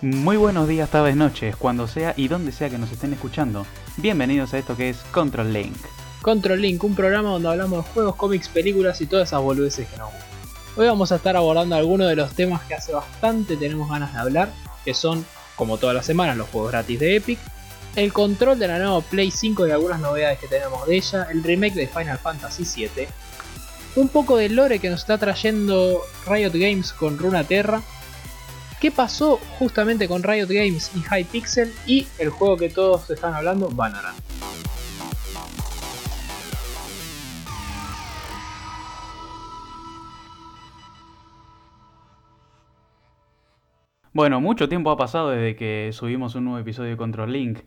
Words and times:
Muy 0.00 0.36
buenos 0.36 0.68
días, 0.68 0.88
tardes, 0.90 1.16
noches, 1.16 1.56
cuando 1.56 1.88
sea 1.88 2.14
y 2.16 2.28
donde 2.28 2.52
sea 2.52 2.70
que 2.70 2.78
nos 2.78 2.92
estén 2.92 3.12
escuchando. 3.12 3.66
Bienvenidos 3.96 4.54
a 4.54 4.58
esto 4.58 4.76
que 4.76 4.90
es 4.90 4.98
Control 5.10 5.52
Link. 5.52 5.76
Control 6.22 6.62
Link, 6.62 6.84
un 6.84 6.94
programa 6.94 7.30
donde 7.30 7.48
hablamos 7.48 7.84
de 7.84 7.90
juegos, 7.90 8.14
cómics, 8.14 8.48
películas 8.48 9.00
y 9.00 9.06
todas 9.06 9.30
esas 9.30 9.42
boludeces 9.42 9.88
que 9.88 9.96
nos 9.96 10.12
gustan. 10.12 10.28
Hoy 10.76 10.86
vamos 10.86 11.10
a 11.10 11.16
estar 11.16 11.36
abordando 11.36 11.74
algunos 11.74 12.08
de 12.08 12.14
los 12.14 12.32
temas 12.32 12.62
que 12.62 12.74
hace 12.74 12.92
bastante 12.92 13.56
tenemos 13.56 13.90
ganas 13.90 14.12
de 14.12 14.20
hablar, 14.20 14.52
que 14.84 14.94
son, 14.94 15.26
como 15.56 15.78
todas 15.78 15.96
las 15.96 16.06
semanas, 16.06 16.36
los 16.36 16.48
juegos 16.48 16.70
gratis 16.70 17.00
de 17.00 17.16
Epic, 17.16 17.40
el 17.96 18.12
control 18.12 18.56
de 18.56 18.68
la 18.68 18.78
nueva 18.78 19.00
Play 19.00 19.32
5 19.32 19.66
y 19.66 19.72
algunas 19.72 19.98
novedades 19.98 20.38
que 20.38 20.46
tenemos 20.46 20.86
de 20.86 20.94
ella, 20.94 21.26
el 21.28 21.42
remake 21.42 21.74
de 21.74 21.88
Final 21.88 22.18
Fantasy 22.18 22.62
VII, 22.86 23.08
un 23.96 24.08
poco 24.10 24.36
del 24.36 24.54
lore 24.54 24.78
que 24.78 24.90
nos 24.90 25.00
está 25.00 25.18
trayendo 25.18 26.02
Riot 26.24 26.52
Games 26.52 26.92
con 26.92 27.18
Runaterra, 27.18 27.82
qué 28.80 28.90
pasó 28.90 29.38
justamente 29.58 30.08
con 30.08 30.22
Riot 30.22 30.48
Games 30.48 30.92
y 30.94 31.00
Hypixel 31.00 31.72
y 31.86 32.06
el 32.18 32.30
juego 32.30 32.56
que 32.56 32.68
todos 32.68 33.10
están 33.10 33.34
hablando, 33.34 33.68
Valorant. 33.70 34.18
Bueno, 44.12 44.40
mucho 44.40 44.68
tiempo 44.68 44.90
ha 44.90 44.96
pasado 44.96 45.30
desde 45.30 45.54
que 45.54 45.90
subimos 45.92 46.34
un 46.34 46.44
nuevo 46.44 46.58
episodio 46.58 46.90
de 46.90 46.96
Control 46.96 47.32
Link. 47.32 47.60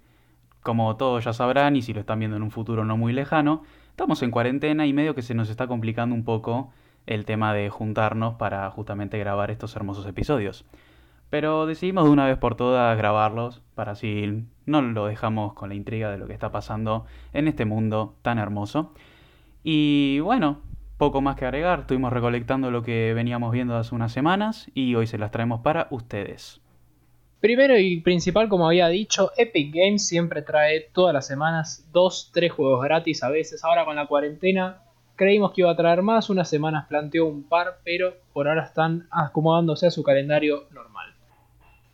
Como 0.64 0.98
todos 0.98 1.24
ya 1.24 1.34
sabrán, 1.34 1.76
y 1.76 1.82
si 1.82 1.94
lo 1.94 2.02
están 2.02 2.20
viendo 2.20 2.36
en 2.36 2.44
un 2.44 2.52
futuro 2.52 2.84
no 2.84 2.98
muy 2.98 3.14
lejano, 3.14 3.64
estamos 3.90 4.22
en 4.22 4.32
cuarentena 4.32 4.86
y 4.86 4.92
medio 4.92 5.16
que 5.16 5.22
se 5.22 5.34
nos 5.34 5.50
está 5.50 5.68
complicando 5.68 6.14
un 6.14 6.26
poco 6.26 6.74
el 7.06 7.26
tema 7.26 7.54
de 7.54 7.70
juntarnos 7.70 8.36
para 8.36 8.70
justamente 8.70 9.18
grabar 9.18 9.50
estos 9.50 9.76
hermosos 9.76 10.06
episodios. 10.06 10.66
Pero 11.32 11.66
decidimos 11.66 12.04
de 12.04 12.12
una 12.12 12.28
vez 12.28 12.38
por 12.38 12.56
todas 12.56 12.96
grabarlos 12.98 13.62
para 13.74 13.94
así 13.94 14.44
no 14.68 14.82
lo 14.82 15.08
dejamos 15.08 15.54
con 15.54 15.70
la 15.70 15.76
intriga 15.76 16.12
de 16.12 16.18
lo 16.18 16.28
que 16.28 16.34
está 16.34 16.52
pasando 16.52 17.06
en 17.34 17.48
este 17.48 17.66
mundo 17.66 18.16
tan 18.22 18.38
hermoso. 18.38 18.94
Y 19.64 20.20
bueno, 20.20 20.60
poco 20.98 21.22
más 21.22 21.38
que 21.38 21.46
agregar, 21.46 21.80
estuvimos 21.80 22.12
recolectando 22.12 22.70
lo 22.70 22.84
que 22.84 23.14
veníamos 23.14 23.54
viendo 23.54 23.76
hace 23.78 23.96
unas 23.96 24.12
semanas 24.12 24.70
y 24.76 24.94
hoy 24.96 25.08
se 25.08 25.18
las 25.18 25.32
traemos 25.32 25.62
para 25.62 25.88
ustedes. 25.90 26.62
Primero 27.40 27.80
y 27.80 28.02
principal, 28.02 28.50
como 28.50 28.68
había 28.68 28.90
dicho, 28.90 29.32
Epic 29.38 29.74
Games 29.74 30.06
siempre 30.06 30.42
trae 30.42 30.90
todas 30.92 31.14
las 31.14 31.26
semanas 31.26 31.88
dos, 31.94 32.30
tres 32.34 32.52
juegos 32.52 32.84
gratis 32.84 33.24
a 33.24 33.30
veces. 33.30 33.64
Ahora 33.64 33.86
con 33.86 33.96
la 33.96 34.06
cuarentena 34.06 34.82
creímos 35.16 35.54
que 35.54 35.62
iba 35.62 35.72
a 35.72 35.76
traer 35.76 36.02
más, 36.02 36.30
unas 36.30 36.50
semanas 36.50 36.88
planteó 36.88 37.26
un 37.26 37.44
par, 37.44 37.80
pero 37.84 38.16
por 38.34 38.48
ahora 38.48 38.66
están 38.66 39.08
acomodándose 39.12 39.88
a 39.88 39.92
su 39.92 40.04
calendario 40.04 40.66
normal. 40.72 40.91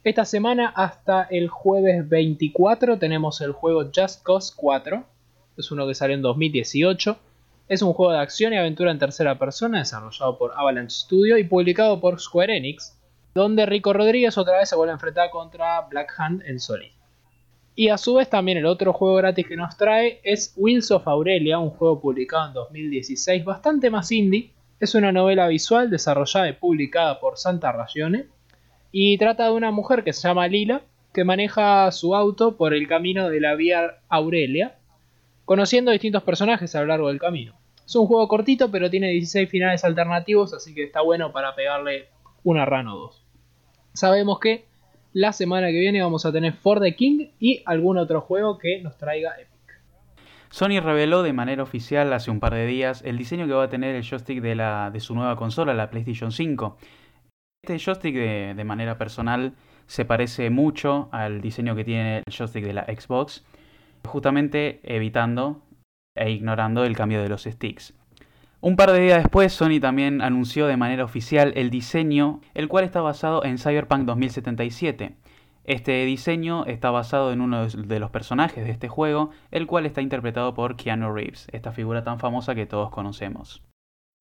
Esta 0.08 0.24
semana 0.24 0.70
hasta 0.74 1.24
el 1.24 1.50
jueves 1.50 2.08
24 2.08 2.98
tenemos 2.98 3.42
el 3.42 3.52
juego 3.52 3.92
Just 3.94 4.24
Cause 4.24 4.54
4. 4.56 5.04
Es 5.58 5.70
uno 5.70 5.86
que 5.86 5.96
salió 5.96 6.16
en 6.16 6.22
2018. 6.22 7.18
Es 7.68 7.82
un 7.82 7.92
juego 7.92 8.14
de 8.14 8.20
acción 8.20 8.54
y 8.54 8.58
aventura 8.58 8.92
en 8.92 9.00
tercera 9.00 9.38
persona 9.38 9.80
desarrollado 9.80 10.38
por 10.38 10.54
Avalanche 10.56 10.96
Studio 10.96 11.38
y 11.38 11.44
publicado 11.44 12.00
por 12.00 12.22
Square 12.22 12.56
Enix, 12.56 12.98
donde 13.36 13.66
Rico 13.66 13.92
Rodríguez 13.92 14.38
otra 14.38 14.60
vez 14.60 14.70
se 14.70 14.78
vuelve 14.78 14.92
a 14.92 14.94
enfrentar 14.94 15.30
contra 15.30 15.82
Black 15.82 16.14
Hand 16.18 16.42
en 16.46 16.62
Solid. 16.62 16.92
Y 17.76 17.90
a 17.90 17.98
su 17.98 18.14
vez 18.14 18.30
también 18.30 18.60
el 18.60 18.66
otro 18.66 18.94
juego 18.94 19.16
gratis 19.16 19.46
que 19.46 19.58
nos 19.58 19.76
trae 19.76 20.22
es 20.24 20.54
Wheels 20.56 20.90
of 20.90 21.06
Aurelia, 21.06 21.60
un 21.60 21.72
juego 21.72 22.00
publicado 22.00 22.48
en 22.48 22.54
2016 22.54 23.44
bastante 23.44 23.90
más 23.90 24.10
indie. 24.14 24.54
Es 24.80 24.96
una 24.96 25.12
novela 25.12 25.50
visual 25.50 25.90
desarrollada 25.90 26.48
y 26.48 26.54
publicada 26.54 27.20
por 27.20 27.38
Santa 27.38 27.74
Ragione 27.74 28.37
y 28.92 29.18
trata 29.18 29.46
de 29.46 29.52
una 29.52 29.72
mujer 29.72 30.04
que 30.04 30.14
se 30.14 30.28
llama 30.28 30.48
Lila, 30.48 30.82
que 31.14 31.24
maneja 31.24 31.92
su 31.92 32.16
auto 32.16 32.58
por 32.58 32.74
el 32.74 32.88
camino 32.88 33.30
de 33.30 33.40
la 33.40 33.56
vía 33.56 33.98
Aurelia, 34.10 34.78
conociendo 35.46 35.92
distintos 35.92 36.24
personajes 36.24 36.76
a 36.76 36.82
lo 36.82 36.88
largo 36.88 37.08
del 37.08 37.20
camino. 37.20 37.56
Es 37.86 37.96
un 37.96 38.06
juego 38.06 38.28
cortito, 38.28 38.70
pero 38.70 38.90
tiene 38.90 39.10
16 39.10 39.50
finales 39.50 39.84
alternativos, 39.84 40.54
así 40.54 40.76
que 40.76 40.84
está 40.84 41.02
bueno 41.02 41.32
para 41.32 41.56
pegarle 41.56 42.10
una 42.44 42.66
run 42.66 42.88
o 42.88 42.98
dos. 42.98 43.26
Sabemos 43.94 44.40
que 44.40 44.66
la 45.14 45.34
semana 45.34 45.68
que 45.68 45.80
viene 45.80 46.02
vamos 46.02 46.26
a 46.26 46.32
tener 46.32 46.54
For 46.54 46.80
the 46.80 46.96
King 46.96 47.30
y 47.40 47.64
algún 47.66 47.98
otro 47.98 48.22
juego 48.22 48.58
que 48.58 48.82
nos 48.82 48.98
traiga 48.98 49.32
Epic. 49.40 49.82
Sony 50.50 50.80
reveló 50.80 51.24
de 51.24 51.34
manera 51.34 51.64
oficial 51.64 52.14
hace 52.14 52.30
un 52.30 52.40
par 52.40 52.54
de 52.54 52.66
días 52.66 53.02
el 53.04 53.18
diseño 53.18 53.48
que 53.48 53.54
va 53.54 53.64
a 53.64 53.70
tener 53.70 53.96
el 53.96 54.04
joystick 54.04 54.42
de, 54.42 54.56
la, 54.56 54.92
de 54.92 55.00
su 55.00 55.16
nueva 55.16 55.36
consola, 55.36 55.74
la 55.74 55.90
PlayStation 55.90 56.32
5. 56.32 56.78
Este 57.68 57.80
joystick 57.80 58.16
de, 58.16 58.64
manera 58.64 58.98
personal 58.98 59.54
se 59.88 60.06
parece 60.06 60.50
mucho 60.50 61.10
al 61.12 61.42
diseño 61.42 61.76
que 61.76 61.84
tiene 61.84 62.20
el 62.20 62.24
joystick 62.34 62.64
de 62.64 62.72
la 62.72 62.86
Xbox, 62.86 63.44
justamente 64.06 64.80
evitando 64.84 65.62
e 66.16 66.32
ignorando 66.32 66.86
el 66.86 66.96
cambio 66.96 67.22
de 67.22 67.28
los 67.28 67.44
sticks. 67.44 67.94
Un 68.62 68.78
par 68.78 68.94
de 68.94 69.02
días 69.02 69.22
después, 69.22 69.52
Sony 69.52 69.82
también 69.82 70.22
anunció 70.22 70.66
de 70.66 70.78
manera 70.78 71.04
oficial 71.04 71.52
el 71.58 71.70
diseño, 71.70 72.40
el 72.54 72.70
cual 72.70 72.86
está 72.86 73.02
basado 73.02 73.44
en 73.44 73.58
Cyberpunk 73.58 74.06
2077. 74.06 75.18
Este 75.66 76.06
diseño 76.06 76.64
está 76.68 76.90
basado 76.90 77.34
en 77.34 77.42
uno 77.42 77.68
de 77.68 78.00
los 78.00 78.12
personajes 78.12 78.64
de 78.64 78.72
este 78.72 78.88
juego, 78.88 79.32
el 79.52 79.68
cual 79.68 79.86
está 79.86 80.02
interpretado 80.02 80.54
por 80.54 80.78
Keanu 80.78 81.14
Reeves, 81.14 81.50
esta 81.52 81.74
figura 81.74 82.06
tan 82.06 82.18
famosa 82.18 82.56
que 82.56 82.66
todos 82.66 82.92
conocemos. 82.92 83.62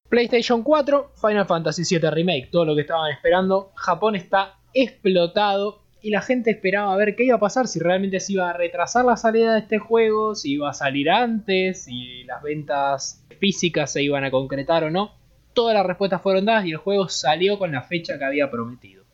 PlayStation 0.08 0.62
4, 0.62 1.12
Final 1.20 1.46
Fantasy 1.46 1.82
VII 1.82 2.10
Remake, 2.10 2.48
todo 2.50 2.64
lo 2.64 2.74
que 2.74 2.82
estaban 2.82 3.10
esperando. 3.10 3.72
Japón 3.74 4.14
está 4.14 4.54
explotado 4.72 5.80
y 6.00 6.10
la 6.10 6.22
gente 6.22 6.52
esperaba 6.52 6.92
a 6.92 6.96
ver 6.96 7.16
qué 7.16 7.24
iba 7.24 7.36
a 7.36 7.40
pasar, 7.40 7.66
si 7.66 7.80
realmente 7.80 8.20
se 8.20 8.34
iba 8.34 8.48
a 8.48 8.52
retrasar 8.52 9.04
la 9.04 9.16
salida 9.16 9.54
de 9.54 9.60
este 9.60 9.78
juego, 9.78 10.36
si 10.36 10.52
iba 10.52 10.70
a 10.70 10.74
salir 10.74 11.10
antes, 11.10 11.84
si 11.84 12.22
las 12.24 12.42
ventas 12.42 13.24
físicas 13.40 13.92
se 13.92 14.02
iban 14.02 14.22
a 14.22 14.30
concretar 14.30 14.84
o 14.84 14.90
no. 14.90 15.14
Todas 15.52 15.74
las 15.74 15.84
respuestas 15.84 16.22
fueron 16.22 16.44
dadas 16.44 16.66
y 16.66 16.70
el 16.70 16.76
juego 16.76 17.08
salió 17.08 17.58
con 17.58 17.72
la 17.72 17.82
fecha 17.82 18.18
que 18.18 18.24
había 18.24 18.50
prometido. 18.50 19.04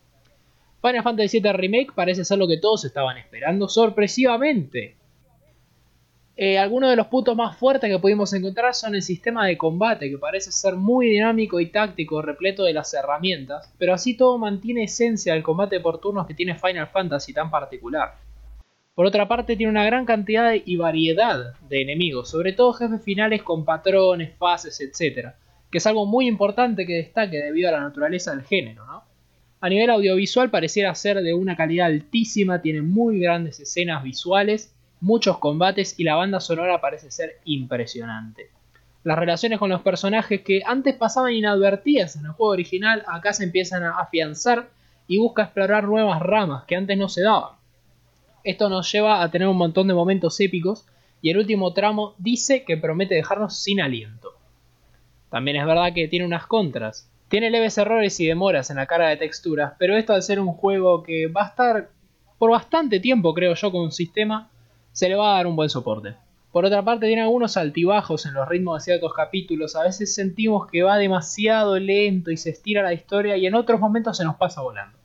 Final 0.81 1.01
Fantasy 1.01 1.39
VII 1.39 1.53
Remake 1.53 1.93
parece 1.95 2.25
ser 2.25 2.37
lo 2.37 2.47
que 2.47 2.57
todos 2.57 2.85
estaban 2.85 3.17
esperando, 3.17 3.67
sorpresivamente. 3.67 4.97
Eh, 6.35 6.57
algunos 6.57 6.89
de 6.89 6.95
los 6.95 7.07
puntos 7.07 7.35
más 7.35 7.55
fuertes 7.57 7.91
que 7.91 7.99
pudimos 7.99 8.33
encontrar 8.33 8.73
son 8.73 8.95
el 8.95 9.03
sistema 9.03 9.45
de 9.45 9.55
combate, 9.55 10.09
que 10.09 10.17
parece 10.17 10.51
ser 10.51 10.75
muy 10.75 11.07
dinámico 11.07 11.59
y 11.59 11.67
táctico, 11.67 12.23
repleto 12.23 12.63
de 12.63 12.73
las 12.73 12.91
herramientas, 12.95 13.71
pero 13.77 13.93
así 13.93 14.17
todo 14.17 14.39
mantiene 14.39 14.85
esencia 14.85 15.33
del 15.33 15.43
combate 15.43 15.79
por 15.79 15.99
turnos 15.99 16.25
que 16.25 16.33
tiene 16.33 16.55
Final 16.55 16.87
Fantasy 16.87 17.33
tan 17.33 17.51
particular. 17.51 18.15
Por 18.95 19.05
otra 19.05 19.27
parte, 19.27 19.55
tiene 19.55 19.71
una 19.71 19.85
gran 19.85 20.05
cantidad 20.05 20.53
y 20.53 20.75
variedad 20.75 21.53
de 21.69 21.81
enemigos, 21.81 22.29
sobre 22.29 22.53
todo 22.53 22.73
jefes 22.73 23.03
finales 23.03 23.43
con 23.43 23.63
patrones, 23.63 24.35
fases, 24.35 24.81
etc., 24.81 25.33
que 25.69 25.77
es 25.77 25.87
algo 25.87 26.07
muy 26.07 26.27
importante 26.27 26.85
que 26.85 26.93
destaque 26.93 27.37
debido 27.37 27.69
a 27.69 27.73
la 27.73 27.81
naturaleza 27.81 28.31
del 28.31 28.43
género. 28.43 28.83
A 29.59 29.69
nivel 29.69 29.89
audiovisual 29.91 30.49
pareciera 30.49 30.93
ser 30.95 31.21
de 31.21 31.33
una 31.33 31.55
calidad 31.55 31.87
altísima, 31.87 32.61
tiene 32.61 32.81
muy 32.81 33.19
grandes 33.19 33.59
escenas 33.59 34.03
visuales 34.03 34.75
muchos 35.03 35.37
combates 35.37 35.99
y 35.99 36.05
la 36.05 36.15
banda 36.15 36.39
sonora 36.39 36.79
parece 36.79 37.11
ser 37.11 37.37
impresionante. 37.43 38.49
Las 39.03 39.19
relaciones 39.19 39.59
con 39.59 39.69
los 39.69 39.81
personajes 39.81 40.41
que 40.41 40.61
antes 40.65 40.95
pasaban 40.95 41.33
inadvertidas 41.33 42.15
en 42.15 42.25
el 42.25 42.31
juego 42.31 42.53
original, 42.53 43.03
acá 43.07 43.33
se 43.33 43.43
empiezan 43.43 43.83
a 43.83 43.99
afianzar 43.99 44.69
y 45.05 45.17
busca 45.17 45.43
explorar 45.43 45.83
nuevas 45.83 46.21
ramas 46.21 46.63
que 46.63 46.77
antes 46.77 46.97
no 46.97 47.09
se 47.09 47.21
daban. 47.21 47.51
Esto 48.45 48.69
nos 48.69 48.89
lleva 48.89 49.21
a 49.21 49.29
tener 49.29 49.49
un 49.49 49.57
montón 49.57 49.89
de 49.89 49.93
momentos 49.93 50.39
épicos 50.39 50.85
y 51.21 51.31
el 51.31 51.37
último 51.37 51.73
tramo 51.73 52.15
dice 52.17 52.63
que 52.63 52.77
promete 52.77 53.15
dejarnos 53.15 53.61
sin 53.61 53.81
aliento. 53.81 54.29
También 55.29 55.57
es 55.57 55.65
verdad 55.65 55.93
que 55.93 56.07
tiene 56.07 56.25
unas 56.25 56.47
contras. 56.47 57.09
Tiene 57.27 57.49
leves 57.49 57.77
errores 57.77 58.17
y 58.21 58.27
demoras 58.27 58.69
en 58.69 58.77
la 58.77 58.85
carga 58.85 59.09
de 59.09 59.17
texturas, 59.17 59.73
pero 59.77 59.97
esto 59.97 60.13
al 60.13 60.23
ser 60.23 60.39
un 60.39 60.53
juego 60.53 61.03
que 61.03 61.27
va 61.27 61.43
a 61.43 61.47
estar 61.49 61.89
por 62.37 62.51
bastante 62.51 63.01
tiempo 63.01 63.33
creo 63.33 63.53
yo 63.53 63.69
con 63.69 63.81
un 63.81 63.91
sistema, 63.91 64.49
se 64.93 65.09
le 65.09 65.15
va 65.15 65.33
a 65.33 65.37
dar 65.37 65.47
un 65.47 65.57
buen 65.57 65.69
soporte. 65.69 66.15
Por 66.53 66.65
otra 66.65 66.83
parte, 66.83 67.07
tiene 67.07 67.23
algunos 67.23 67.57
altibajos 67.57 68.27
en 68.27 68.35
los 68.35 68.47
ritmos 68.47 68.77
de 68.77 68.83
ciertos 68.85 69.11
capítulos. 69.13 69.75
A 69.75 69.81
veces 69.81 70.13
sentimos 70.13 70.67
que 70.69 70.83
va 70.83 70.97
demasiado 70.97 71.79
lento 71.79 72.29
y 72.29 72.37
se 72.37 72.51
estira 72.51 72.83
la 72.83 72.93
historia 72.93 73.35
y 73.35 73.47
en 73.47 73.55
otros 73.55 73.79
momentos 73.79 74.17
se 74.17 74.23
nos 74.23 74.35
pasa 74.35 74.61
volando. 74.61 74.97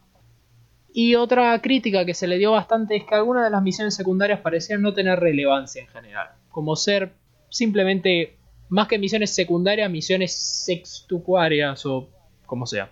Y 0.93 1.15
otra 1.15 1.59
crítica 1.63 2.05
que 2.05 2.13
se 2.13 2.27
le 2.27 2.37
dio 2.37 2.53
bastante 2.53 2.97
es 2.97 3.05
que 3.05 3.15
algunas 3.15 3.45
de 3.45 3.51
las 3.51 3.63
misiones 3.63 3.95
secundarias 3.95 4.41
parecían 4.41 4.83
no 4.83 4.93
tener 4.93 5.19
relevancia 5.19 5.81
en 5.81 5.89
general. 5.89 6.29
Como 6.51 6.77
ser 6.77 7.13
simplemente, 7.49 8.37
más 8.69 8.89
que 8.89 8.99
misiones 8.99 9.35
secundarias, 9.35 9.91
misiones 9.91 10.35
sextuarias 10.35 11.87
o 11.87 12.11
como 12.45 12.67
sea. 12.67 12.91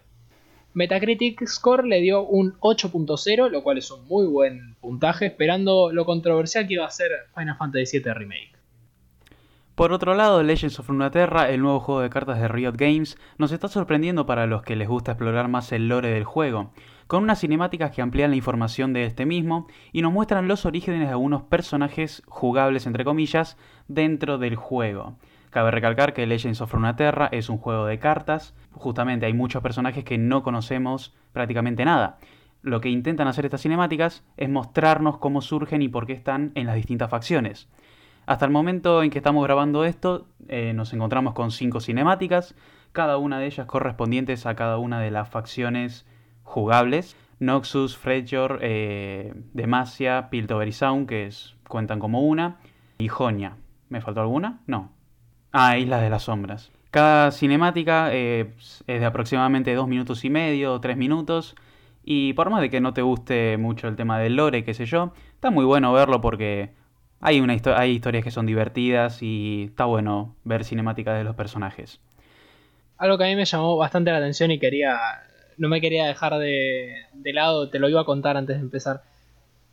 Metacritic 0.76 1.46
Score 1.46 1.87
le 1.87 2.02
dio 2.02 2.23
un 2.26 2.52
8.0, 2.61 3.49
lo 3.50 3.62
cual 3.62 3.78
es 3.78 3.90
un 3.90 4.06
muy 4.08 4.26
buen 4.26 4.75
puntaje, 4.82 5.25
esperando 5.25 5.90
lo 5.90 6.05
controversial 6.05 6.67
que 6.67 6.75
iba 6.75 6.84
a 6.84 6.90
ser 6.90 7.12
Final 7.34 7.56
Fantasy 7.56 7.99
VII 7.99 8.12
Remake. 8.12 8.52
Por 9.75 9.94
otro 9.94 10.12
lado, 10.12 10.43
Legends 10.43 10.78
of 10.78 10.90
Runeterra, 10.90 11.49
el 11.49 11.62
nuevo 11.62 11.81
juego 11.81 12.02
de 12.02 12.11
cartas 12.11 12.38
de 12.38 12.49
Riot 12.49 12.75
Games, 12.76 13.17
nos 13.38 13.52
está 13.52 13.69
sorprendiendo 13.69 14.26
para 14.26 14.46
los 14.46 14.62
que 14.64 14.76
les 14.76 14.87
gusta 14.87 15.12
explorar 15.12 15.49
más 15.49 15.73
el 15.73 15.88
lore 15.88 16.11
del 16.11 16.25
juego. 16.25 16.73
con 17.06 17.22
unas 17.22 17.40
cinemáticas 17.40 17.93
que 17.93 18.02
amplían 18.02 18.31
la 18.31 18.37
información 18.37 18.93
de 18.93 19.05
este 19.05 19.25
mismo 19.25 19.69
y 19.93 20.02
nos 20.02 20.12
muestran 20.12 20.49
los 20.49 20.67
orígenes 20.67 21.00
de 21.00 21.12
algunos 21.12 21.44
personajes 21.44 22.22
jugables, 22.26 22.84
entre 22.84 23.05
comillas, 23.05 23.56
dentro 23.88 24.37
del 24.37 24.56
juego. 24.56 25.17
Cabe 25.56 25.70
recalcar 25.70 26.12
que 26.12 26.26
Legends 26.26 26.61
of 26.61 26.75
Runeterra 26.75 27.31
es 27.32 27.49
un 27.49 27.56
juego 27.56 27.87
de 27.87 27.99
cartas, 27.99 28.55
justamente 28.73 29.25
hay 29.25 29.32
muchos 29.32 29.62
personajes 29.62 30.05
que 30.05 30.19
no 30.19 30.43
conocemos 30.43 31.17
prácticamente 31.32 31.87
nada. 31.87 32.19
Lo 32.61 32.82
que 32.82 32.91
intentan 32.91 33.26
hacer 33.26 33.47
estas 33.47 33.62
cinemáticas 33.62 34.23
es 34.37 34.50
mostrarnos 34.50 35.17
cómo 35.17 35.41
surgen 35.41 35.81
y 35.81 35.88
por 35.88 36.06
qué 36.06 36.12
están 36.12 36.53
en 36.56 36.67
las 36.67 36.75
distintas 36.75 37.08
facciones. 37.08 37.70
Hasta 38.26 38.44
el 38.44 38.50
momento 38.50 39.03
en 39.03 39.08
que 39.08 39.17
estamos 39.17 39.43
grabando 39.44 39.87
esto, 39.87 40.26
eh, 40.47 40.75
nos 40.75 40.93
encontramos 40.93 41.32
con 41.32 41.50
cinco 41.50 41.81
cinemáticas, 41.81 42.55
cada 42.93 43.17
una 43.17 43.38
de 43.38 43.47
ellas 43.47 43.67
correspondientes 43.67 44.44
a 44.44 44.56
cada 44.56 44.76
una 44.76 45.00
de 45.00 45.11
las 45.11 45.31
facciones 45.31 46.05
jugables. 46.43 47.17
Noxus, 47.41 47.97
Fredjor, 47.97 48.58
eh, 48.61 49.32
Demacia, 49.55 50.29
Piltover 50.29 50.69
y 50.69 50.73
Sound, 50.73 51.08
que 51.08 51.31
cuentan 51.67 51.99
como 51.99 52.20
una, 52.20 52.58
y 52.99 53.08
Jonia. 53.08 53.56
¿Me 53.88 54.03
faltó 54.03 54.20
alguna? 54.20 54.61
No. 54.67 54.95
Ah, 55.52 55.78
Islas 55.78 56.02
de 56.02 56.10
las 56.10 56.25
Sombras. 56.25 56.70
Cada 56.90 57.31
cinemática 57.31 58.12
eh, 58.12 58.52
es 58.58 59.00
de 59.00 59.04
aproximadamente 59.04 59.75
dos 59.75 59.88
minutos 59.88 60.25
y 60.25 60.31
medio 60.31 60.81
tres 60.81 60.96
minutos. 60.96 61.54
Y 62.04 62.34
por 62.34 62.50
más 62.50 62.60
de 62.60 62.70
que 62.70 62.81
no 62.81 62.94
te 62.94 63.02
guste 63.02 63.56
mucho 63.56 63.88
el 63.88 63.96
tema 63.96 64.19
del 64.19 64.37
lore, 64.37 64.64
qué 64.64 64.75
sé 64.75 64.87
yo, 64.87 65.12
está 65.34 65.50
muy 65.50 65.64
bueno 65.64 65.93
verlo 65.93 66.20
porque 66.20 66.70
hay, 67.20 67.40
una 67.40 67.56
hay 67.75 67.90
historias 67.90 68.22
que 68.22 68.31
son 68.31 68.46
divertidas 68.46 69.22
y 69.22 69.64
está 69.70 69.87
bueno 69.87 70.37
ver 70.44 70.64
cinemáticas 70.64 71.19
de 71.19 71.25
los 71.25 71.34
personajes. 71.34 72.00
Algo 72.98 73.19
que 73.19 73.25
a 73.25 73.26
mí 73.26 73.37
me 73.37 73.44
llamó 73.44 73.76
bastante 73.76 74.12
la 74.12 74.19
atención 74.19 74.52
y 74.52 74.58
quería 74.58 74.98
no 75.58 75.69
me 75.69 75.81
quería 75.81 76.06
dejar 76.06 76.38
de, 76.38 77.06
lado, 77.32 77.69
te 77.70 77.78
lo 77.78 77.88
iba 77.88 78.00
a 78.00 78.04
contar 78.04 78.37
antes 78.37 78.56
de 78.56 78.62
empezar. 78.62 79.02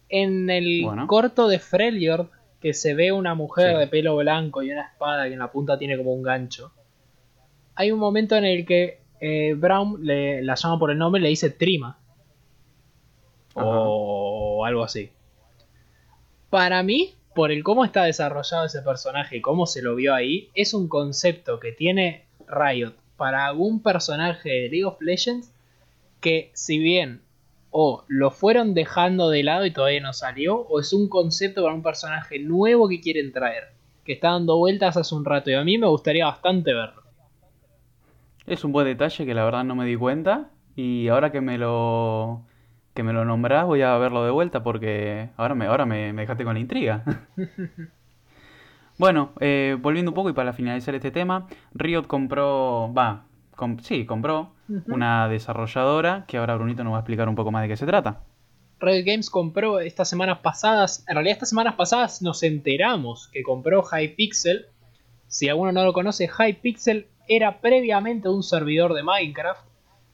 En 0.10 0.50
el 0.50 0.86
corto 1.08 1.48
de 1.48 1.60
Freljord, 1.60 2.28
que 2.64 2.74
se 2.74 2.94
ve 2.94 3.12
una 3.12 3.36
mujer 3.36 3.78
de 3.78 3.88
pelo 3.88 4.16
blanco 4.16 4.64
y 4.64 4.72
una 4.72 4.84
espada 4.84 5.26
que 5.28 5.34
en 5.34 5.40
la 5.40 5.52
punta 5.52 5.78
tiene 5.78 5.98
como 5.98 6.14
un 6.14 6.24
gancho, 6.24 6.72
hay 7.76 7.92
un 7.92 8.00
momento 8.00 8.38
en 8.38 8.46
el 8.46 8.66
que 8.66 9.02
eh, 9.20 9.54
Brown 9.54 9.98
le, 10.06 10.42
la 10.42 10.56
llama 10.56 10.80
por 10.80 10.90
el 10.90 10.98
nombre 10.98 11.20
y 11.20 11.24
le 11.24 11.30
dice 11.30 11.50
Trima. 11.50 12.00
O 13.56 14.64
algo 14.66 14.82
así. 14.82 15.12
Para 16.50 16.84
mí, 16.84 17.16
por 17.36 17.52
el 17.52 17.66
cómo 17.66 17.84
está 17.84 18.06
desarrollado 18.06 18.64
ese 18.66 18.82
personaje 18.82 19.36
y 19.36 19.42
cómo 19.42 19.66
se 19.66 19.82
lo 19.82 19.96
vio 19.96 20.16
ahí, 20.16 20.50
es 20.54 20.74
un 20.74 20.88
concepto 20.88 21.60
que 21.60 21.74
tiene 21.74 22.28
Riot 22.48 22.94
para 23.18 23.46
algún 23.46 23.84
personaje 23.84 24.50
de 24.50 24.70
League 24.70 24.86
of 24.86 25.02
Legends 25.02 25.52
que 26.22 26.50
si 26.54 26.78
bien 26.80 27.24
o 27.76 28.04
lo 28.08 28.30
fueron 28.30 28.76
dejando 28.76 29.32
de 29.32 29.42
lado 29.42 29.66
y 29.66 29.72
todavía 29.72 30.00
no 30.00 30.14
salió, 30.14 30.62
o 30.62 30.80
es 30.80 30.94
un 30.94 31.10
concepto 31.10 31.64
para 31.64 31.74
un 31.74 31.82
personaje 31.82 32.38
nuevo 32.38 32.88
que 32.88 33.02
quieren 33.02 33.32
traer, 33.32 33.64
que 34.06 34.14
está 34.14 34.30
dando 34.30 34.58
vueltas 34.58 34.96
hace 34.96 35.16
un 35.16 35.26
rato 35.26 35.50
y 35.50 35.56
a 35.56 35.64
mí 35.64 35.80
me 35.80 35.88
gustaría 35.88 36.28
bastante 36.28 36.72
verlo. 36.72 37.02
Es 38.46 38.64
un 38.64 38.72
buen 38.72 38.86
detalle 38.86 39.26
que 39.26 39.34
la 39.34 39.44
verdad 39.44 39.64
no 39.64 39.76
me 39.76 39.86
di 39.86 39.96
cuenta 39.96 40.52
y 40.76 41.08
ahora 41.08 41.32
que 41.32 41.42
me 41.42 41.58
lo 41.58 42.42
que 42.94 43.02
me 43.02 43.12
lo 43.12 43.26
nombrás 43.26 43.66
voy 43.66 43.82
a 43.82 43.98
verlo 43.98 44.24
de 44.24 44.30
vuelta 44.30 44.62
porque 44.62 45.30
ahora 45.36 45.56
me, 45.56 45.66
ahora 45.66 45.88
me, 45.88 46.14
dejaste 46.14 46.44
con 46.44 46.54
la 46.54 46.60
intriga. 46.60 47.04
bueno, 49.00 49.32
eh, 49.40 49.78
volviendo 49.82 50.12
un 50.12 50.16
poco 50.16 50.30
y 50.30 50.34
para 50.34 50.54
finalizar 50.54 50.94
este 50.94 51.10
tema, 51.10 51.48
Riot 51.74 52.04
compró, 52.06 52.94
va, 52.94 53.26
sí, 53.82 54.06
compró 54.06 54.52
una 54.88 55.28
desarrolladora 55.28 56.26
que 56.28 56.38
ahora 56.38 56.56
Brunito 56.56 56.84
nos 56.84 56.94
va 56.94 56.98
a 56.98 57.00
explicar 57.02 57.30
un 57.30 57.36
poco 57.36 57.52
más 57.52 57.64
de 57.64 57.70
qué 57.70 57.78
se 57.78 57.86
trata. 57.86 58.22
Red 58.80 59.06
Games 59.06 59.30
compró 59.30 59.80
estas 59.80 60.10
semanas 60.10 60.40
pasadas, 60.40 61.06
en 61.08 61.16
realidad 61.16 61.34
estas 61.34 61.50
semanas 61.50 61.76
pasadas 61.76 62.22
nos 62.22 62.44
enteramos 62.44 63.30
que 63.32 63.44
compró 63.44 63.84
Hypixel. 63.84 64.66
Si 65.28 65.48
alguno 65.48 65.72
no 65.72 65.84
lo 65.84 65.94
conoce, 65.94 66.28
Hypixel 66.28 67.08
era 67.28 67.62
previamente 67.62 68.28
un 68.30 68.44
servidor 68.44 68.94
de 68.94 69.04
Minecraft 69.04 69.66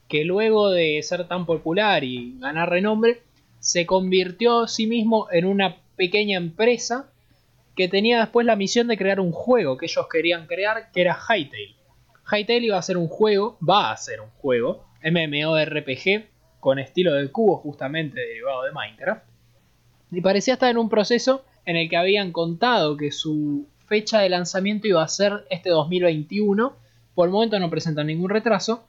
que 0.10 0.26
luego 0.26 0.72
de 0.72 1.02
ser 1.04 1.28
tan 1.28 1.46
popular 1.46 2.04
y 2.04 2.38
ganar 2.40 2.70
renombre, 2.70 3.22
se 3.60 3.86
convirtió 3.86 4.62
a 4.62 4.68
sí 4.68 4.88
mismo 4.88 5.28
en 5.32 5.46
una 5.46 5.78
pequeña 5.96 6.38
empresa 6.38 7.12
que 7.76 7.88
tenía 7.88 8.20
después 8.20 8.46
la 8.46 8.56
misión 8.56 8.88
de 8.88 8.98
crear 8.98 9.20
un 9.20 9.32
juego 9.32 9.78
que 9.78 9.86
ellos 9.86 10.08
querían 10.12 10.48
crear, 10.48 10.92
que 10.92 11.02
era 11.02 11.16
Hytale. 11.16 11.76
Hytale 12.32 12.66
iba 12.66 12.78
a 12.78 12.82
ser 12.82 12.98
un 12.98 13.08
juego, 13.08 13.58
va 13.68 13.92
a 13.92 13.98
ser 13.98 14.22
un 14.22 14.30
juego, 14.30 14.86
MMORPG, 15.04 16.28
con 16.60 16.78
estilo 16.80 17.14
de 17.14 17.32
cubo 17.32 17.58
justamente 17.58 18.20
derivado 18.20 18.64
de 18.64 18.72
Minecraft. 18.72 19.26
Y 20.12 20.22
parecía 20.22 20.54
estar 20.54 20.70
en 20.70 20.78
un 20.78 20.90
proceso 20.90 21.46
en 21.66 21.76
el 21.76 21.90
que 21.90 21.98
habían 21.98 22.32
contado 22.32 22.98
que 22.98 23.12
su 23.12 23.68
fecha 23.88 24.20
de 24.20 24.30
lanzamiento 24.30 24.88
iba 24.88 25.04
a 25.04 25.08
ser 25.08 25.46
este 25.50 25.70
2021. 25.70 26.74
Por 27.16 27.28
el 27.28 27.32
momento 27.32 27.60
no 27.60 27.70
presentan 27.70 28.08
ningún 28.08 28.30
retraso. 28.30 28.86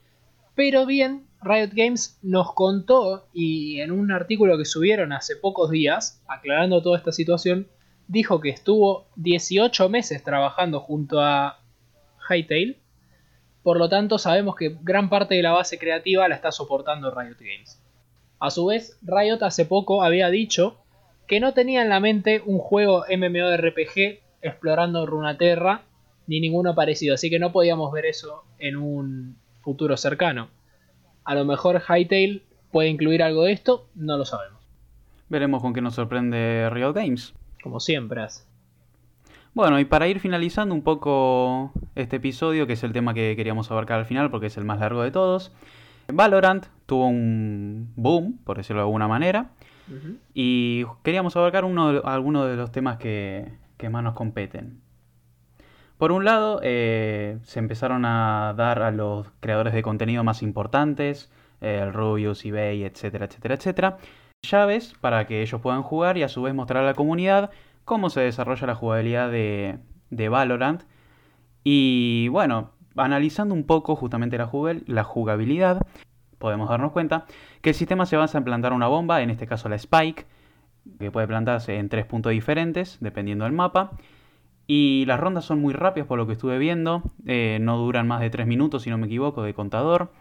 Pero 0.54 0.84
bien, 0.84 1.26
Riot 1.42 1.70
Games 1.72 2.18
nos 2.22 2.52
contó 2.52 3.26
y 3.32 3.80
en 3.80 3.92
un 3.92 4.12
artículo 4.12 4.58
que 4.58 4.64
subieron 4.64 5.12
hace 5.12 5.36
pocos 5.36 5.70
días, 5.70 6.22
aclarando 6.26 6.82
toda 6.82 6.98
esta 6.98 7.12
situación, 7.12 7.68
dijo 8.08 8.40
que 8.40 8.50
estuvo 8.50 9.06
18 9.16 9.88
meses 9.88 10.22
trabajando 10.22 10.80
junto 10.80 11.20
a 11.20 11.60
Hytale 12.28 12.79
por 13.62 13.78
lo 13.78 13.88
tanto, 13.88 14.18
sabemos 14.18 14.56
que 14.56 14.76
gran 14.82 15.08
parte 15.08 15.34
de 15.34 15.42
la 15.42 15.52
base 15.52 15.78
creativa 15.78 16.28
la 16.28 16.34
está 16.34 16.50
soportando 16.50 17.10
Riot 17.10 17.36
Games. 17.38 17.82
A 18.38 18.50
su 18.50 18.66
vez, 18.66 18.98
Riot 19.02 19.42
hace 19.42 19.66
poco 19.66 20.02
había 20.02 20.30
dicho 20.30 20.78
que 21.26 21.40
no 21.40 21.52
tenía 21.52 21.82
en 21.82 21.90
la 21.90 22.00
mente 22.00 22.42
un 22.44 22.58
juego 22.58 23.04
MMORPG 23.08 24.20
explorando 24.42 25.04
Runaterra 25.06 25.82
ni 26.26 26.40
ninguno 26.40 26.74
parecido, 26.74 27.14
así 27.14 27.28
que 27.28 27.38
no 27.38 27.52
podíamos 27.52 27.92
ver 27.92 28.06
eso 28.06 28.44
en 28.58 28.76
un 28.76 29.36
futuro 29.62 29.96
cercano. 29.96 30.48
A 31.24 31.34
lo 31.34 31.44
mejor 31.44 31.82
Hytale 31.82 32.42
puede 32.72 32.88
incluir 32.88 33.22
algo 33.22 33.44
de 33.44 33.52
esto, 33.52 33.88
no 33.94 34.16
lo 34.16 34.24
sabemos. 34.24 34.60
Veremos 35.28 35.60
con 35.60 35.74
qué 35.74 35.80
nos 35.80 35.94
sorprende 35.94 36.70
Riot 36.70 36.92
Games. 36.94 37.34
Como 37.62 37.78
siempre 37.78 38.22
hace. 38.22 38.49
Bueno, 39.52 39.80
y 39.80 39.84
para 39.84 40.06
ir 40.06 40.20
finalizando 40.20 40.74
un 40.74 40.82
poco 40.82 41.72
este 41.96 42.16
episodio, 42.16 42.66
que 42.66 42.74
es 42.74 42.84
el 42.84 42.92
tema 42.92 43.14
que 43.14 43.34
queríamos 43.34 43.70
abarcar 43.70 43.98
al 43.98 44.06
final, 44.06 44.30
porque 44.30 44.46
es 44.46 44.56
el 44.56 44.64
más 44.64 44.78
largo 44.78 45.02
de 45.02 45.10
todos, 45.10 45.52
Valorant 46.12 46.66
tuvo 46.86 47.08
un 47.08 47.92
boom, 47.96 48.38
por 48.44 48.56
decirlo 48.58 48.82
de 48.82 48.86
alguna 48.86 49.08
manera, 49.08 49.50
y 50.34 50.84
queríamos 51.02 51.36
abarcar 51.36 51.64
uno, 51.64 52.00
algunos 52.04 52.48
de 52.48 52.54
los 52.54 52.70
temas 52.70 52.96
que, 52.98 53.50
más 53.90 54.04
nos 54.04 54.14
competen. 54.14 54.80
Por 55.98 56.12
un 56.12 56.24
lado, 56.24 56.60
eh, 56.62 57.38
se 57.42 57.58
empezaron 57.58 58.04
a 58.04 58.54
dar 58.56 58.82
a 58.82 58.92
los 58.92 59.26
creadores 59.40 59.74
de 59.74 59.82
contenido 59.82 60.22
más 60.22 60.42
importantes, 60.42 61.30
el 61.60 61.92
Rubius, 61.92 62.44
eBay, 62.44 62.84
etcétera, 62.84 63.26
etcétera, 63.26 63.54
etcétera, 63.56 63.98
llaves 64.42 64.94
para 65.00 65.26
que 65.26 65.42
ellos 65.42 65.60
puedan 65.60 65.82
jugar 65.82 66.16
y 66.16 66.22
a 66.22 66.28
su 66.28 66.40
vez 66.40 66.54
mostrar 66.54 66.84
a 66.84 66.86
la 66.86 66.94
comunidad 66.94 67.50
cómo 67.90 68.08
se 68.08 68.20
desarrolla 68.20 68.68
la 68.68 68.76
jugabilidad 68.76 69.32
de, 69.32 70.28
Valorant. 70.28 70.84
Y 71.64 72.28
bueno, 72.28 72.70
analizando 72.94 73.52
un 73.52 73.64
poco 73.64 73.96
justamente 73.96 74.38
la, 74.38 75.02
jugabilidad, 75.02 75.84
podemos 76.38 76.68
darnos 76.68 76.92
cuenta 76.92 77.26
que 77.62 77.70
el 77.70 77.74
sistema 77.74 78.06
se 78.06 78.16
basa 78.16 78.38
en 78.38 78.44
plantar 78.44 78.74
una 78.74 78.86
bomba, 78.86 79.22
en 79.22 79.30
este 79.30 79.48
caso 79.48 79.68
la 79.68 79.74
Spike, 79.74 80.24
que 81.00 81.10
puede 81.10 81.26
plantarse 81.26 81.78
en 81.78 81.88
tres 81.88 82.06
puntos 82.06 82.30
diferentes, 82.30 82.98
dependiendo 83.00 83.42
del 83.42 83.54
mapa. 83.54 83.90
Y 84.68 85.04
las 85.06 85.18
rondas 85.18 85.44
son 85.44 85.60
muy 85.60 85.74
rápidas 85.74 86.06
por 86.06 86.16
lo 86.16 86.28
que 86.28 86.34
estuve 86.34 86.58
viendo, 86.58 87.02
eh, 87.26 87.58
no 87.60 87.76
duran 87.76 88.06
más 88.06 88.20
de 88.20 88.30
tres 88.30 88.46
minutos 88.46 88.82
si 88.82 88.90
no 88.90 88.98
me 88.98 89.06
equivoco 89.06 89.42
de 89.42 89.52
contador. 89.52 90.12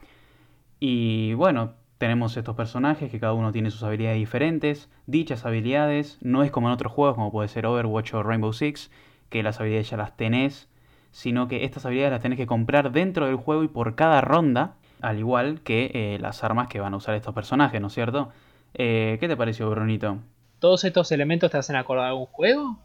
Y 0.80 1.36
bueno, 1.36 1.74
tenemos 2.00 2.38
estos 2.38 2.56
personajes 2.56 3.12
que 3.12 3.20
cada 3.20 3.34
uno 3.34 3.52
tiene 3.52 3.72
sus 3.72 3.84
habilidades 3.84 4.18
diferentes. 4.18 4.90
Dichas 5.06 5.46
habilidades 5.46 6.18
no 6.22 6.44
es 6.44 6.50
como 6.50 6.70
en 6.70 6.74
otros 6.74 6.94
juegos 6.94 7.16
como 7.16 7.30
puede 7.30 7.50
ser 7.50 7.66
Overwatch 7.66 8.14
o 8.14 8.24
Rainbow 8.24 8.54
Six, 8.54 8.90
que 9.30 9.44
las 9.44 9.60
habilidades 9.60 9.90
ya 9.90 9.98
las 9.98 10.16
tenés, 10.16 10.70
sino 11.12 11.50
que 11.50 11.66
estas 11.66 11.86
habilidades 11.86 12.14
las 12.14 12.22
tenés 12.22 12.38
que 12.38 12.48
comprar 12.48 12.94
dentro 12.94 13.26
del 13.26 13.36
juego 13.36 13.66
y 13.66 13.68
por 13.68 13.96
cada 13.96 14.22
ronda, 14.22 14.76
al 15.02 15.20
igual 15.20 15.60
que 15.60 15.92
eh, 15.94 16.18
las 16.22 16.42
armas 16.46 16.70
que 16.70 16.80
van 16.80 16.94
a 16.94 16.98
usar 16.98 17.16
estos 17.16 17.36
personajes, 17.36 17.82
¿no 17.82 17.88
es 17.88 17.94
cierto? 17.94 18.30
Eh, 18.76 19.18
¿Qué 19.20 19.28
te 19.28 19.36
pareció, 19.36 19.70
Brunito? 19.70 20.20
¿Todos 20.60 20.86
estos 20.86 21.12
elementos 21.12 21.52
te 21.52 21.58
hacen 21.58 21.76
acordar 21.76 22.06
algún 22.06 22.28
juego? 22.28 22.80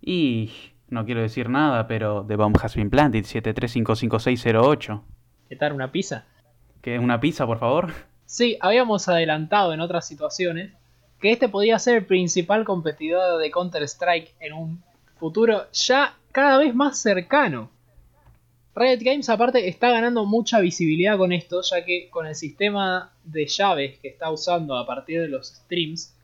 Y 0.00 0.50
no 0.88 1.04
quiero 1.04 1.20
decir 1.20 1.48
nada, 1.48 1.86
pero 1.86 2.24
The 2.26 2.34
Bomb 2.34 2.56
Has 2.60 2.74
Been 2.74 2.90
Planted 2.90 3.24
73555608. 3.24 5.00
¿Qué 5.48 5.54
tal, 5.54 5.74
una 5.74 5.92
pizza? 5.92 6.24
¿Qué, 6.80 6.98
una 6.98 7.20
pizza, 7.20 7.46
por 7.46 7.58
favor? 7.58 7.92
Sí, 8.26 8.58
habíamos 8.60 9.08
adelantado 9.08 9.72
en 9.72 9.80
otras 9.80 10.06
situaciones 10.06 10.72
que 11.20 11.30
este 11.30 11.48
podía 11.48 11.78
ser 11.78 11.98
el 11.98 12.06
principal 12.06 12.64
competidor 12.64 13.40
de 13.40 13.50
Counter-Strike 13.50 14.34
en 14.40 14.52
un 14.52 14.82
futuro 15.16 15.70
ya 15.72 16.16
cada 16.32 16.58
vez 16.58 16.74
más 16.74 17.00
cercano. 17.00 17.70
Riot 18.74 18.98
Games 19.00 19.30
aparte 19.30 19.68
está 19.68 19.90
ganando 19.90 20.26
mucha 20.26 20.60
visibilidad 20.60 21.16
con 21.16 21.32
esto, 21.32 21.62
ya 21.62 21.84
que 21.84 22.10
con 22.10 22.26
el 22.26 22.34
sistema 22.34 23.12
de 23.24 23.46
llaves 23.46 23.98
que 24.00 24.08
está 24.08 24.30
usando 24.30 24.76
a 24.76 24.84
partir 24.84 25.20
de 25.22 25.28
los 25.28 25.48
streams, 25.48 26.14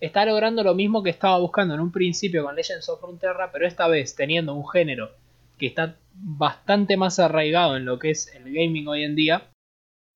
está 0.00 0.24
logrando 0.24 0.62
lo 0.62 0.74
mismo 0.74 1.02
que 1.02 1.10
estaba 1.10 1.38
buscando 1.38 1.74
en 1.74 1.80
un 1.80 1.92
principio 1.92 2.44
con 2.44 2.56
Legends 2.56 2.88
of 2.88 3.02
Runeterra, 3.02 3.50
pero 3.52 3.66
esta 3.66 3.88
vez 3.88 4.14
teniendo 4.14 4.54
un 4.54 4.66
género 4.66 5.10
que 5.58 5.66
está 5.66 5.96
bastante 6.14 6.96
más 6.96 7.18
arraigado 7.18 7.76
en 7.76 7.84
lo 7.84 7.98
que 7.98 8.10
es 8.10 8.32
el 8.34 8.44
gaming 8.44 8.88
hoy 8.88 9.02
en 9.02 9.14
día, 9.16 9.42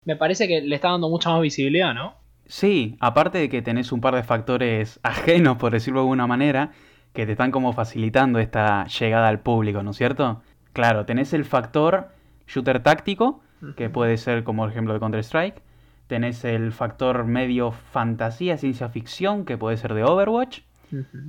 me 0.05 0.15
parece 0.15 0.47
que 0.47 0.61
le 0.61 0.75
está 0.75 0.89
dando 0.89 1.09
mucha 1.09 1.29
más 1.29 1.41
visibilidad, 1.41 1.93
¿no? 1.93 2.15
Sí, 2.47 2.97
aparte 2.99 3.37
de 3.37 3.49
que 3.49 3.61
tenés 3.61 3.91
un 3.91 4.01
par 4.01 4.15
de 4.15 4.23
factores 4.23 4.99
ajenos, 5.03 5.57
por 5.57 5.71
decirlo 5.71 5.99
de 5.99 6.05
alguna 6.05 6.27
manera, 6.27 6.71
que 7.13 7.25
te 7.25 7.33
están 7.33 7.51
como 7.51 7.73
facilitando 7.73 8.39
esta 8.39 8.85
llegada 8.87 9.27
al 9.27 9.39
público, 9.39 9.83
¿no 9.83 9.91
es 9.91 9.97
cierto? 9.97 10.41
Claro, 10.73 11.05
tenés 11.05 11.33
el 11.33 11.45
factor 11.45 12.09
shooter 12.47 12.81
táctico, 12.81 13.41
que 13.77 13.89
puede 13.89 14.17
ser 14.17 14.43
como 14.43 14.65
el 14.65 14.71
ejemplo 14.71 14.93
de 14.93 14.99
Counter-Strike. 14.99 15.61
Tenés 16.07 16.43
el 16.43 16.71
factor 16.71 17.25
medio 17.25 17.71
fantasía, 17.71 18.57
ciencia 18.57 18.89
ficción, 18.89 19.45
que 19.45 19.57
puede 19.57 19.77
ser 19.77 19.93
de 19.93 20.03
Overwatch. 20.03 20.61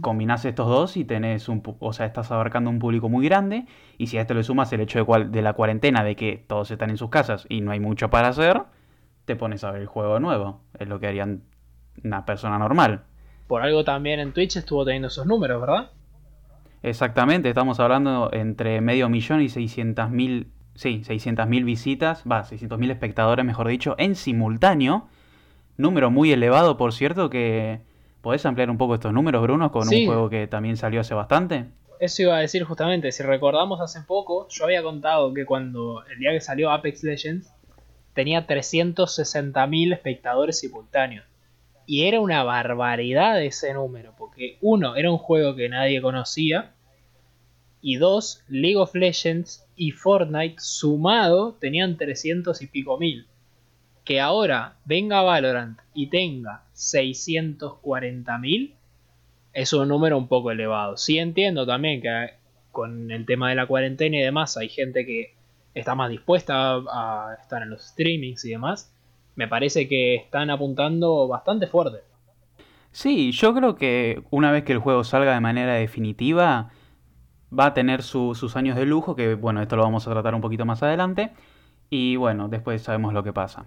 Combinás 0.01 0.45
estos 0.45 0.69
dos 0.69 0.97
y 0.97 1.05
tenés 1.05 1.49
un, 1.49 1.63
o 1.79 1.93
sea, 1.93 2.07
estás 2.07 2.31
abarcando 2.31 2.71
un 2.71 2.79
público 2.79 3.09
muy 3.09 3.25
grande. 3.27 3.67
Y 3.99 4.09
si 4.09 4.19
a 4.19 4.23
esto 4.23 4.35
le 4.35 4.43
sumas 4.43 4.73
el 4.73 4.81
hecho 4.81 5.05
de, 5.05 5.25
de 5.27 5.43
la 5.43 5.53
cuarentena, 5.53 6.05
de 6.05 6.17
que 6.17 6.45
todos 6.47 6.71
están 6.71 6.91
en 6.91 6.97
sus 6.97 7.11
casas 7.11 7.47
y 7.49 7.61
no 7.61 7.71
hay 7.71 7.81
mucho 7.81 8.11
para 8.11 8.29
hacer, 8.29 8.63
te 9.25 9.37
pones 9.37 9.65
a 9.65 9.71
ver 9.71 9.83
el 9.83 9.87
juego 9.87 10.21
nuevo. 10.21 10.61
Es 10.79 10.89
lo 10.89 11.01
que 11.01 11.07
harían 11.07 11.43
una 12.05 12.25
persona 12.25 12.59
normal. 12.59 13.03
Por 13.47 13.63
algo 13.63 13.85
también 13.85 14.21
en 14.21 14.33
Twitch 14.33 14.57
estuvo 14.57 14.85
teniendo 14.85 15.09
esos 15.09 15.27
números, 15.27 15.61
¿verdad? 15.61 15.91
Exactamente, 16.83 17.49
estamos 17.49 17.79
hablando 17.79 18.31
entre 18.33 18.81
medio 18.81 19.09
millón 19.09 19.41
y 19.41 19.49
600 19.49 20.11
mil, 20.11 20.49
sí, 20.75 21.05
600 21.05 21.47
mil 21.47 21.65
visitas, 21.65 22.25
va, 22.31 22.45
600 22.45 22.79
mil 22.79 22.91
espectadores, 22.91 23.45
mejor 23.45 23.69
dicho, 23.69 23.95
en 23.99 24.17
simultáneo. 24.17 25.07
Número 25.77 26.11
muy 26.11 26.33
elevado, 26.33 26.77
por 26.77 26.93
cierto, 26.93 27.31
que 27.31 27.81
podés 28.23 28.47
ampliar 28.47 28.71
un 28.71 28.79
poco 28.79 28.95
estos 28.95 29.13
números, 29.13 29.43
Bruno, 29.43 29.71
con 29.71 29.87
un 29.87 30.07
juego 30.07 30.31
que 30.31 30.47
también 30.47 30.77
salió 30.77 31.01
hace 31.01 31.13
bastante. 31.13 31.67
Eso 32.01 32.23
iba 32.23 32.37
a 32.37 32.41
decir 32.41 32.65
justamente, 32.65 33.13
si 33.13 33.23
recordamos 33.23 33.81
hace 33.81 34.01
poco, 34.01 34.49
yo 34.49 34.65
había 34.65 34.83
contado 34.83 35.35
que 35.35 35.45
cuando 35.45 36.03
el 36.11 36.19
día 36.19 36.33
que 36.33 36.41
salió 36.41 36.71
Apex 36.71 37.05
Legends 37.05 37.53
tenía 38.15 38.47
360 38.47 39.67
mil 39.67 39.93
espectadores 39.93 40.59
simultáneos. 40.59 41.25
Y 41.87 42.05
era 42.05 42.21
una 42.21 42.43
barbaridad 42.45 43.43
ese 43.43 43.75
número, 43.75 44.15
porque 44.17 44.57
uno, 44.61 44.97
era 44.97 45.11
un 45.11 45.19
juego 45.19 45.55
que 45.55 45.69
nadie 45.69 46.01
conocía, 46.01 46.73
y 47.81 47.97
dos, 47.97 48.45
League 48.49 48.77
of 48.77 48.95
Legends 48.95 49.67
y 49.75 49.91
Fortnite 49.91 50.57
sumado 50.59 51.55
tenían 51.61 51.97
300 51.97 52.63
y 52.63 52.67
pico 52.69 52.99
mil. 52.99 53.27
Que 54.05 54.21
ahora 54.21 54.77
venga 54.85 55.23
Valorant 55.23 55.79
y 55.95 56.09
tenga 56.09 56.65
640 56.73 58.39
mil, 58.39 58.75
es 59.53 59.73
un 59.73 59.89
número 59.89 60.19
un 60.19 60.29
poco 60.29 60.51
elevado. 60.51 60.97
Sí 60.97 61.19
entiendo 61.19 61.67
también 61.67 62.01
que 62.01 62.31
con 62.71 63.11
el 63.11 63.27
tema 63.27 63.51
de 63.51 63.55
la 63.55 63.67
cuarentena 63.67 64.17
y 64.17 64.23
demás 64.23 64.57
hay 64.57 64.69
gente 64.69 65.05
que 65.05 65.35
está 65.75 65.95
más 65.95 66.11
dispuesta 66.11 66.75
a 66.77 67.37
estar 67.41 67.63
en 67.63 67.71
los 67.71 67.83
streamings 67.83 68.45
y 68.45 68.51
demás 68.51 68.93
me 69.35 69.49
parece 69.49 69.89
que 69.89 70.15
están 70.15 70.51
apuntando 70.51 71.27
bastante 71.29 71.67
fuerte. 71.67 71.99
Sí, 72.91 73.33
yo 73.33 73.55
creo 73.55 73.75
que 73.77 74.23
una 74.31 74.53
vez 74.53 74.65
que 74.65 74.73
el 74.73 74.79
juego 74.79 75.05
salga 75.05 75.33
de 75.33 75.41
manera 75.41 75.75
definitiva, 75.75 76.71
va 77.59 77.67
a 77.67 77.75
tener 77.75 78.03
sus 78.03 78.57
años 78.57 78.77
de 78.77 78.85
lujo, 78.85 79.17
que 79.17 79.35
bueno, 79.35 79.63
esto 79.63 79.77
lo 79.77 79.83
vamos 79.83 80.07
a 80.07 80.11
tratar 80.11 80.35
un 80.35 80.43
poquito 80.43 80.67
más 80.67 80.83
adelante, 80.83 81.33
y 81.93 82.17
bueno, 82.17 82.49
después 82.49 82.81
sabemos 82.81 83.13
lo 83.13 83.23
que 83.23 83.35
pasa. 83.35 83.67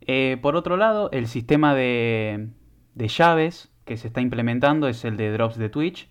Eh, 0.00 0.38
por 0.40 0.56
otro 0.56 0.78
lado, 0.78 1.10
el 1.12 1.26
sistema 1.26 1.74
de, 1.74 2.48
de 2.94 3.08
llaves 3.08 3.70
que 3.84 3.98
se 3.98 4.06
está 4.06 4.22
implementando 4.22 4.88
es 4.88 5.04
el 5.04 5.18
de 5.18 5.30
drops 5.30 5.58
de 5.58 5.68
Twitch, 5.68 6.08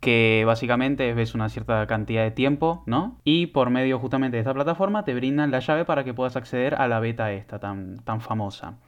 que 0.00 0.42
básicamente 0.44 1.14
ves 1.14 1.36
una 1.36 1.50
cierta 1.50 1.86
cantidad 1.86 2.24
de 2.24 2.32
tiempo, 2.32 2.82
¿no? 2.86 3.20
Y 3.22 3.46
por 3.46 3.70
medio 3.70 4.00
justamente 4.00 4.38
de 4.38 4.40
esta 4.40 4.52
plataforma 4.52 5.04
te 5.04 5.14
brindan 5.14 5.52
la 5.52 5.60
llave 5.60 5.84
para 5.84 6.02
que 6.02 6.14
puedas 6.14 6.34
acceder 6.34 6.74
a 6.74 6.88
la 6.88 6.98
beta 6.98 7.30
esta 7.30 7.60
tan, 7.60 7.98
tan 7.98 8.20
famosa. 8.20 8.78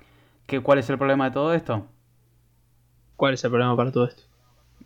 ¿Qué, 0.46 0.58
¿Cuál 0.60 0.80
es 0.80 0.90
el 0.90 0.98
problema 0.98 1.26
de 1.26 1.30
todo 1.30 1.54
esto? 1.54 1.86
¿Cuál 3.14 3.34
es 3.34 3.44
el 3.44 3.50
problema 3.50 3.76
para 3.76 3.92
todo 3.92 4.06
esto? 4.06 4.24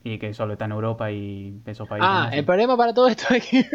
Y 0.03 0.19
que 0.19 0.35
solo 0.35 0.53
está 0.53 0.67
en 0.67 0.73
Europa 0.73 1.11
y 1.11 1.63
esos 1.65 1.89
países. 1.89 2.07
Ah, 2.07 2.29
el 2.35 2.45
problema 2.45 2.77
para 2.77 2.93
todo 2.93 3.09
esto 3.09 3.33
es 3.33 3.49
que, 3.49 3.67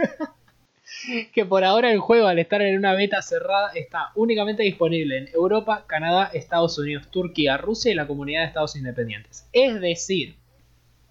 que 1.33 1.45
por 1.45 1.63
ahora 1.63 1.91
el 1.91 1.99
juego, 1.99 2.27
al 2.27 2.39
estar 2.39 2.61
en 2.61 2.77
una 2.77 2.93
beta 2.93 3.21
cerrada, 3.21 3.71
está 3.73 4.11
únicamente 4.15 4.63
disponible 4.63 5.17
en 5.17 5.27
Europa, 5.29 5.85
Canadá, 5.87 6.29
Estados 6.33 6.77
Unidos, 6.77 7.09
Turquía, 7.09 7.57
Rusia 7.57 7.91
y 7.91 7.95
la 7.95 8.07
comunidad 8.07 8.41
de 8.41 8.47
Estados 8.47 8.75
Independientes. 8.75 9.47
Es 9.53 9.79
decir, 9.79 10.35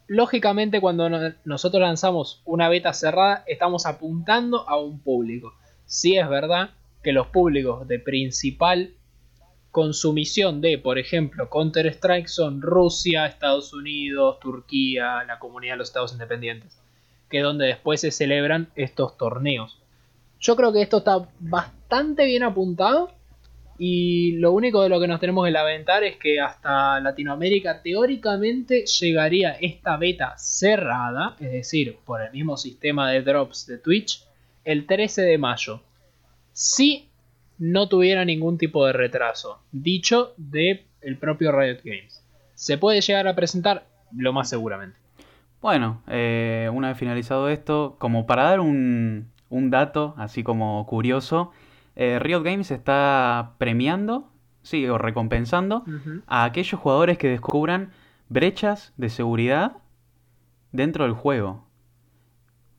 lógicamente 0.06 0.80
cuando 0.80 1.08
nosotros 1.44 1.80
lanzamos 1.80 2.42
una 2.44 2.68
beta 2.68 2.92
cerrada 2.92 3.44
estamos 3.46 3.86
apuntando 3.86 4.68
a 4.68 4.76
un 4.78 5.00
público. 5.00 5.54
Si 5.86 6.16
es 6.16 6.28
verdad 6.28 6.70
que 7.02 7.12
los 7.12 7.28
públicos 7.28 7.86
de 7.86 7.98
principal 7.98 8.94
consumición 9.70 10.60
de, 10.60 10.78
por 10.78 10.98
ejemplo, 10.98 11.48
Counter-Strike 11.48 12.26
son 12.26 12.62
Rusia, 12.62 13.26
Estados 13.26 13.72
Unidos, 13.72 14.40
Turquía, 14.40 15.22
la 15.24 15.38
comunidad 15.38 15.74
de 15.74 15.78
los 15.78 15.88
Estados 15.88 16.12
Independientes, 16.12 16.80
que 17.28 17.38
es 17.38 17.44
donde 17.44 17.66
después 17.66 18.00
se 18.00 18.10
celebran 18.10 18.68
estos 18.74 19.16
torneos. 19.16 19.78
Yo 20.40 20.56
creo 20.56 20.72
que 20.72 20.82
esto 20.82 20.98
está 20.98 21.28
bastante 21.40 22.24
bien 22.24 22.42
apuntado 22.42 23.10
y 23.78 24.32
lo 24.32 24.52
único 24.52 24.82
de 24.82 24.88
lo 24.88 25.00
que 25.00 25.06
nos 25.06 25.20
tenemos 25.20 25.44
que 25.44 25.52
lamentar 25.52 26.02
es 26.02 26.16
que 26.16 26.40
hasta 26.40 26.98
Latinoamérica 27.00 27.80
teóricamente 27.80 28.84
llegaría 28.86 29.52
esta 29.52 29.96
beta 29.96 30.34
cerrada, 30.36 31.36
es 31.38 31.52
decir, 31.52 31.96
por 32.04 32.20
el 32.22 32.32
mismo 32.32 32.56
sistema 32.56 33.10
de 33.10 33.22
drops 33.22 33.66
de 33.66 33.78
Twitch, 33.78 34.24
el 34.64 34.86
13 34.86 35.22
de 35.22 35.38
mayo. 35.38 35.80
Si 36.52 37.08
no 37.58 37.88
tuviera 37.88 38.24
ningún 38.24 38.58
tipo 38.58 38.84
de 38.84 38.92
retraso, 38.92 39.60
dicho 39.70 40.34
de 40.36 40.86
el 41.00 41.16
propio 41.16 41.52
Riot 41.52 41.80
Games. 41.84 42.22
Se 42.54 42.78
puede 42.78 43.00
llegar 43.00 43.28
a 43.28 43.36
presentar 43.36 43.86
lo 44.16 44.32
más 44.32 44.48
seguramente. 44.48 44.98
Bueno, 45.60 46.02
eh, 46.06 46.70
una 46.72 46.88
vez 46.88 46.98
finalizado 46.98 47.48
esto, 47.48 47.96
como 47.98 48.26
para 48.26 48.44
dar 48.44 48.60
un, 48.60 49.28
un 49.48 49.70
dato 49.70 50.14
así 50.16 50.44
como 50.44 50.86
curioso, 50.86 51.50
eh, 51.96 52.18
Riot 52.20 52.42
Games 52.42 52.70
está 52.70 53.54
premiando, 53.58 54.30
sí, 54.62 54.86
o 54.86 54.98
recompensando 54.98 55.84
a 56.28 56.44
aquellos 56.44 56.80
jugadores 56.80 57.18
que 57.18 57.28
descubran 57.28 57.90
brechas 58.28 58.92
de 58.96 59.08
seguridad 59.08 59.78
dentro 60.70 61.04
del 61.04 61.14
juego. 61.14 61.64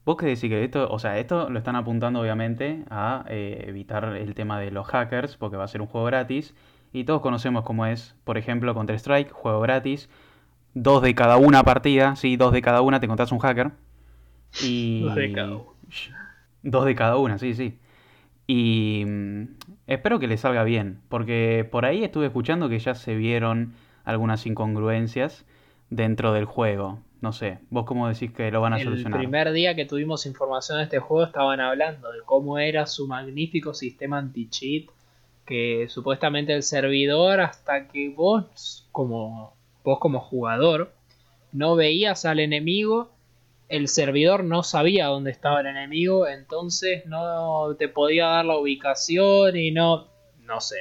¿Vos 0.06 0.16
qué 0.16 0.28
decís 0.28 0.50
que 0.50 0.64
esto, 0.64 0.90
o 0.90 1.00
sea, 1.00 1.20
esto 1.20 1.50
lo 1.50 1.60
están 1.60 1.76
apuntando 1.76 2.22
obviamente 2.22 2.86
a 2.90 3.26
eh, 3.28 3.66
evitar 3.68 4.06
el 4.16 4.34
tema 4.36 4.58
de 4.58 4.72
los 4.72 4.88
hackers, 4.88 5.36
porque 5.36 5.58
va 5.58 5.66
a 5.66 5.68
ser 5.68 5.82
un 5.82 5.88
juego 5.88 6.08
gratis, 6.08 6.56
y 6.94 7.04
todos 7.04 7.22
conocemos 7.22 7.64
cómo 7.64 7.86
es, 7.86 8.16
por 8.24 8.38
ejemplo, 8.38 8.74
Counter-Strike, 8.74 9.32
juego 9.32 9.60
gratis, 9.60 10.10
dos 10.74 11.02
de 11.02 11.16
cada 11.16 11.38
una 11.38 11.64
partida, 11.64 12.16
sí, 12.16 12.38
dos 12.38 12.54
de 12.54 12.62
cada 12.62 12.82
una 12.82 13.00
te 13.00 13.06
encontrás 13.06 13.32
un 13.32 13.40
hacker. 13.40 13.72
Y... 14.64 15.02
Dos 15.02 15.16
de 15.16 15.32
cada 15.32 15.56
una. 15.56 15.64
Dos 16.64 16.86
de 16.86 16.96
cada 16.96 17.18
una, 17.18 17.38
sí, 17.38 17.54
sí. 17.54 17.78
Y 18.48 19.04
mm, 19.06 19.44
espero 19.88 20.20
que 20.20 20.28
le 20.28 20.38
salga 20.38 20.64
bien, 20.64 21.02
porque 21.10 21.68
por 21.70 21.86
ahí 21.86 22.04
estuve 22.04 22.26
escuchando 22.26 22.68
que 22.68 22.80
ya 22.80 22.96
se 22.96 23.16
vieron 23.16 23.74
algunas 24.04 24.46
incongruencias 24.46 25.46
dentro 25.90 26.34
del 26.34 26.46
juego. 26.46 27.00
No 27.22 27.34
sé, 27.34 27.60
vos 27.70 27.86
cómo 27.86 28.08
decís 28.08 28.32
que 28.32 28.50
lo 28.50 28.62
van 28.62 28.74
a 28.74 28.80
solucionar. 28.80 29.20
El 29.20 29.28
primer 29.28 29.52
día 29.52 29.76
que 29.76 29.86
tuvimos 29.86 30.26
información 30.26 30.78
de 30.78 30.86
este 30.86 31.00
juego 31.00 31.26
estaban 31.26 31.60
hablando 31.60 32.12
de 32.12 32.20
cómo 32.26 32.58
era 32.58 32.86
su 32.86 33.08
magnífico 33.08 33.74
sistema 33.74 34.18
anti-cheat, 34.18 34.90
que 35.46 35.88
supuestamente 35.90 36.54
el 36.54 36.64
servidor 36.64 37.42
hasta 37.42 37.88
que 37.88 38.10
vos 38.10 38.88
como 38.92 39.54
vos 39.90 40.00
como 40.00 40.20
jugador 40.20 40.94
no 41.52 41.76
veías 41.76 42.26
al 42.26 42.40
enemigo 42.40 43.10
el 43.70 43.88
servidor 43.88 44.44
no 44.44 44.64
sabía 44.64 45.06
dónde 45.06 45.30
estaba 45.30 45.62
el 45.62 45.68
enemigo, 45.68 46.28
entonces 46.28 47.06
no 47.06 47.76
te 47.78 47.88
podía 47.88 48.26
dar 48.26 48.46
la 48.46 48.58
ubicación 48.58 49.56
y 49.56 49.72
no, 49.72 50.08
no 50.44 50.60
sé. 50.60 50.78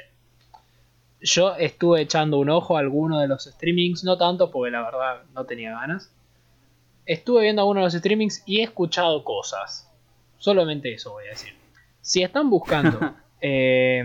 Yo 1.21 1.55
estuve 1.57 2.00
echando 2.00 2.38
un 2.38 2.49
ojo 2.49 2.77
a 2.77 2.81
alguno 2.81 3.21
de 3.21 3.29
los 3.29 3.45
streamings, 3.45 4.05
no 4.05 4.17
tanto 4.17 4.50
porque 4.50 4.71
la 4.71 4.83
verdad 4.83 5.23
no 5.35 5.45
tenía 5.45 5.73
ganas. 5.73 6.11
Estuve 7.05 7.43
viendo 7.43 7.62
algunos 7.62 7.83
de 7.83 7.87
los 7.87 7.95
streamings 7.95 8.43
y 8.47 8.61
he 8.61 8.62
escuchado 8.62 9.23
cosas. 9.23 9.93
Solamente 10.38 10.95
eso 10.95 11.12
voy 11.12 11.27
a 11.27 11.31
decir. 11.31 11.55
Si 12.00 12.23
están 12.23 12.49
buscando 12.49 13.17
eh, 13.43 14.03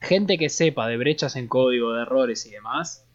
gente 0.00 0.38
que 0.38 0.48
sepa 0.48 0.88
de 0.88 0.96
brechas 0.96 1.36
en 1.36 1.46
código, 1.46 1.92
de 1.92 2.02
errores 2.02 2.46
y 2.46 2.50
demás, 2.50 3.06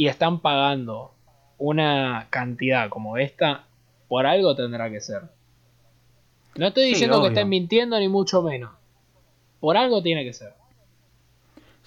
y 0.00 0.08
están 0.08 0.40
pagando 0.40 1.12
una 1.58 2.28
cantidad 2.30 2.88
como 2.88 3.18
esta, 3.18 3.66
por 4.08 4.24
algo 4.24 4.56
tendrá 4.56 4.90
que 4.90 5.02
ser. 5.02 5.24
No 6.54 6.68
estoy 6.68 6.86
Sí, 6.86 6.90
diciendo 6.90 7.20
que 7.20 7.26
estén 7.26 7.48
mintiendo 7.48 7.98
ni 7.98 8.08
mucho 8.08 8.40
menos. 8.40 8.70
Por 9.60 9.76
algo 9.76 10.02
tiene 10.02 10.24
que 10.24 10.32
ser. 10.32 10.54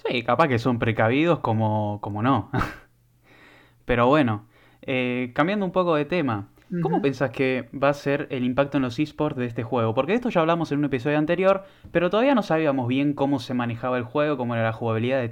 Sí, 0.06 0.22
capaz 0.22 0.48
que 0.48 0.58
son 0.58 0.78
precavidos 0.78 1.38
como, 1.40 1.98
como 2.02 2.22
no. 2.22 2.50
Pero 3.84 4.06
bueno, 4.06 4.46
eh, 4.82 5.32
cambiando 5.34 5.64
un 5.66 5.72
poco 5.72 5.94
de 5.94 6.04
tema, 6.04 6.48
¿cómo 6.80 7.00
Ujú. 7.00 7.00
pensás 7.00 7.30
que 7.30 7.68
va 7.72 7.88
a 7.90 7.94
ser 7.94 8.26
el 8.30 8.44
impacto 8.44 8.78
en 8.78 8.82
los 8.82 8.98
esports 8.98 9.36
de 9.38 9.46
este 9.46 9.62
juego? 9.62 9.94
Porque 9.94 10.12
de 10.12 10.16
esto 10.16 10.30
ya 10.30 10.40
hablamos 10.40 10.72
en 10.72 10.78
un 10.78 10.86
episodio 10.86 11.18
anterior, 11.18 11.64
pero 11.92 12.10
todavía 12.10 12.34
no 12.34 12.42
sabíamos 12.42 12.88
bien 12.88 13.14
cómo 13.14 13.38
se 13.40 13.54
manejaba 13.54 13.98
el 13.98 14.04
juego, 14.04 14.36
cómo 14.36 14.54
era 14.54 14.64
la 14.64 14.72
jugabilidad, 14.72 15.22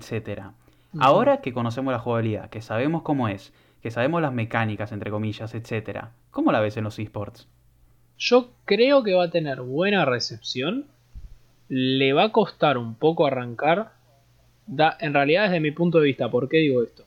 Ahora 0.99 1.41
que 1.41 1.53
conocemos 1.53 1.93
la 1.93 1.99
jugabilidad, 1.99 2.51
que 2.51 2.61
sabemos 2.61 3.03
cómo 3.03 3.29
es, 3.29 3.53
que 3.83 3.91
sabemos 3.91 4.23
las 4.23 4.33
mecánicas, 4.33 4.93
entre 4.93 5.11
comillas, 5.11 5.55
etcétera, 5.55 6.13
¿cómo 6.31 6.53
la 6.53 6.61
ves 6.61 6.77
en 6.77 6.85
los 6.85 6.99
esports? 6.99 7.49
Yo 8.19 8.51
creo 8.65 9.03
que 9.03 9.15
va 9.15 9.25
a 9.25 9.31
tener 9.31 9.63
buena 9.63 10.05
recepción. 10.05 10.87
Le 11.69 12.13
va 12.13 12.25
a 12.25 12.33
costar 12.33 12.79
un 12.79 12.95
poco 12.95 13.27
arrancar. 13.27 13.93
Da, 14.67 14.97
en 15.01 15.15
realidad, 15.15 15.45
desde 15.45 15.61
mi 15.61 15.73
punto 15.73 15.99
de 15.99 16.05
vista, 16.05 16.31
¿por 16.31 16.49
qué 16.49 16.59
digo 16.59 16.83
esto? 16.83 17.05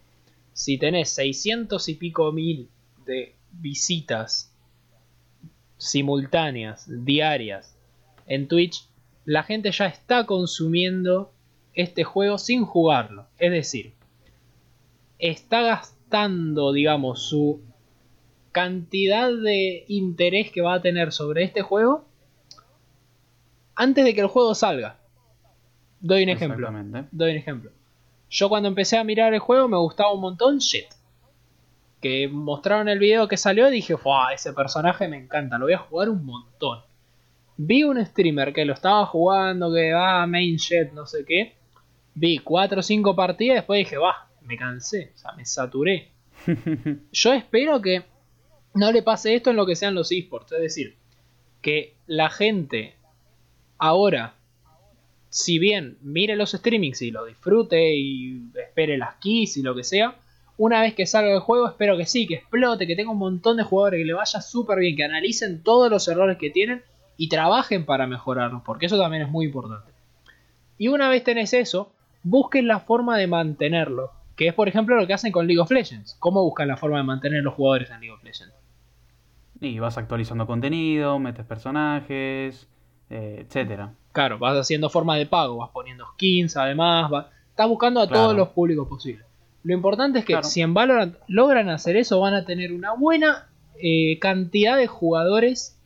Si 0.53 0.77
tenés 0.77 1.09
600 1.11 1.87
y 1.87 1.93
pico 1.93 2.31
mil 2.31 2.69
de 3.05 3.35
visitas 3.51 4.51
simultáneas, 5.77 6.85
diarias, 7.05 7.77
en 8.27 8.47
Twitch, 8.47 8.87
la 9.23 9.43
gente 9.43 9.71
ya 9.71 9.85
está 9.85 10.25
consumiendo 10.25 11.31
este 11.75 12.03
juego 12.03 12.37
sin 12.37 12.65
jugarlo. 12.65 13.27
Es 13.37 13.51
decir, 13.51 13.93
está 15.19 15.61
gastando, 15.61 16.73
digamos, 16.73 17.21
su 17.21 17.61
cantidad 18.51 19.31
de 19.31 19.83
interés 19.87 20.51
que 20.51 20.61
va 20.61 20.75
a 20.75 20.81
tener 20.81 21.11
sobre 21.11 21.43
este 21.43 21.61
juego 21.61 22.05
antes 23.75 24.05
de 24.05 24.15
que 24.15 24.21
el 24.21 24.27
juego 24.27 24.55
salga. 24.55 24.97
Doy 25.99 26.23
un 26.23 26.29
ejemplo. 26.29 26.71
Doy 27.11 27.31
un 27.31 27.37
ejemplo. 27.37 27.71
Yo 28.29 28.49
cuando 28.49 28.69
empecé 28.69 28.97
a 28.97 29.03
mirar 29.03 29.33
el 29.33 29.39
juego 29.39 29.67
me 29.67 29.77
gustaba 29.77 30.13
un 30.13 30.21
montón 30.21 30.59
Shit. 30.59 30.85
Que 32.01 32.27
mostraron 32.27 32.87
el 32.87 32.99
video 32.99 33.27
que 33.27 33.37
salió 33.37 33.67
y 33.67 33.71
dije, 33.71 33.97
¡Fua! 33.97 34.33
Ese 34.33 34.53
personaje 34.53 35.07
me 35.07 35.17
encanta, 35.17 35.57
lo 35.57 35.65
voy 35.65 35.73
a 35.73 35.79
jugar 35.79 36.09
un 36.09 36.25
montón. 36.25 36.79
Vi 37.57 37.83
un 37.83 38.05
streamer 38.05 38.53
que 38.53 38.65
lo 38.65 38.73
estaba 38.73 39.05
jugando, 39.05 39.73
que 39.73 39.93
va 39.93 40.21
ah, 40.21 40.27
main 40.27 40.57
jet, 40.57 40.91
no 40.93 41.05
sé 41.05 41.25
qué. 41.25 41.55
Vi 42.15 42.39
4 42.39 42.79
o 42.79 42.83
5 42.83 43.15
partidas 43.15 43.55
después 43.55 43.79
dije, 43.79 43.97
va, 43.97 44.27
me 44.41 44.57
cansé, 44.57 45.11
o 45.15 45.17
sea, 45.17 45.33
me 45.33 45.45
saturé. 45.45 46.11
Yo 47.11 47.33
espero 47.33 47.81
que 47.81 48.03
no 48.73 48.91
le 48.91 49.03
pase 49.03 49.35
esto 49.35 49.49
en 49.49 49.55
lo 49.55 49.65
que 49.65 49.75
sean 49.75 49.95
los 49.95 50.11
esports. 50.11 50.53
Es 50.53 50.61
decir, 50.61 50.95
que 51.61 51.95
la 52.07 52.29
gente 52.29 52.95
ahora, 53.77 54.35
si 55.29 55.59
bien 55.59 55.97
mire 56.01 56.35
los 56.35 56.51
streamings 56.51 57.01
y 57.01 57.11
lo 57.11 57.25
disfrute 57.25 57.95
y 57.95 58.49
espere 58.55 58.97
las 58.97 59.15
keys 59.15 59.57
y 59.57 59.61
lo 59.61 59.75
que 59.75 59.83
sea, 59.83 60.15
una 60.57 60.81
vez 60.81 60.93
que 60.93 61.05
salga 61.05 61.33
el 61.33 61.39
juego 61.39 61.67
espero 61.67 61.97
que 61.97 62.05
sí, 62.05 62.27
que 62.27 62.35
explote, 62.35 62.87
que 62.87 62.95
tenga 62.95 63.11
un 63.11 63.17
montón 63.17 63.57
de 63.57 63.63
jugadores, 63.63 63.99
que 63.99 64.05
le 64.05 64.13
vaya 64.13 64.41
súper 64.41 64.79
bien, 64.79 64.95
que 64.95 65.03
analicen 65.03 65.63
todos 65.63 65.89
los 65.89 66.07
errores 66.07 66.37
que 66.37 66.49
tienen 66.49 66.83
y 67.17 67.29
trabajen 67.29 67.85
para 67.85 68.07
mejorarlos, 68.07 68.61
porque 68.63 68.85
eso 68.85 68.97
también 68.97 69.23
es 69.23 69.29
muy 69.29 69.45
importante. 69.45 69.91
Y 70.77 70.87
una 70.87 71.09
vez 71.09 71.23
tenés 71.23 71.53
eso, 71.53 71.91
busquen 72.25 72.67
la 72.67 72.79
forma 72.79 73.17
de 73.17 73.27
mantenerlo, 73.27 74.11
que 74.35 74.47
es 74.47 74.53
por 74.53 74.67
ejemplo 74.67 74.95
lo 74.99 75.05
que 75.07 75.13
hacen 75.13 75.31
con 75.31 75.45
League 75.47 75.61
of 75.61 75.69
Legends. 75.71 76.15
¿Cómo 76.19 76.43
buscan 76.43 76.67
la 76.67 76.75
forma 76.75 76.97
de 76.97 77.03
mantener 77.03 77.43
los 77.43 77.53
jugadores 77.53 77.89
en 77.91 77.99
League 78.01 78.11
of 78.11 78.23
Legends? 78.23 78.53
Y 79.61 79.79
vas 79.79 79.97
actualizando 79.97 80.45
contenido, 80.47 81.19
metes 81.19 81.45
personajes, 81.45 82.67
eh, 83.09 83.45
etcétera. 83.47 83.93
Claro, 84.11 84.39
vas 84.39 84.57
haciendo 84.57 84.89
forma 84.89 85.15
de 85.17 85.27
pago, 85.27 85.57
vas 85.57 85.69
poniendo 85.69 86.05
skins, 86.13 86.57
además, 86.57 87.09
vas... 87.11 87.27
estás 87.51 87.69
buscando 87.69 88.01
a 88.01 88.07
Claro. 88.07 88.23
todos 88.23 88.35
los 88.35 88.49
públicos 88.49 88.87
posibles. 88.87 89.25
Lo 89.63 89.73
importante 89.73 90.19
es 90.19 90.25
que 90.25 90.33
Claro. 90.33 90.47
si 90.47 90.61
en 90.61 90.73
Valorant 90.73 91.15
logran 91.27 91.69
hacer 91.69 91.95
eso, 91.95 92.19
van 92.19 92.33
a 92.33 92.43
tener 92.45 92.73
una 92.73 92.93
buena 92.93 93.47
eh, 93.77 94.17
cantidad 94.19 94.77
de 94.77 94.87
jugadores 94.87 95.77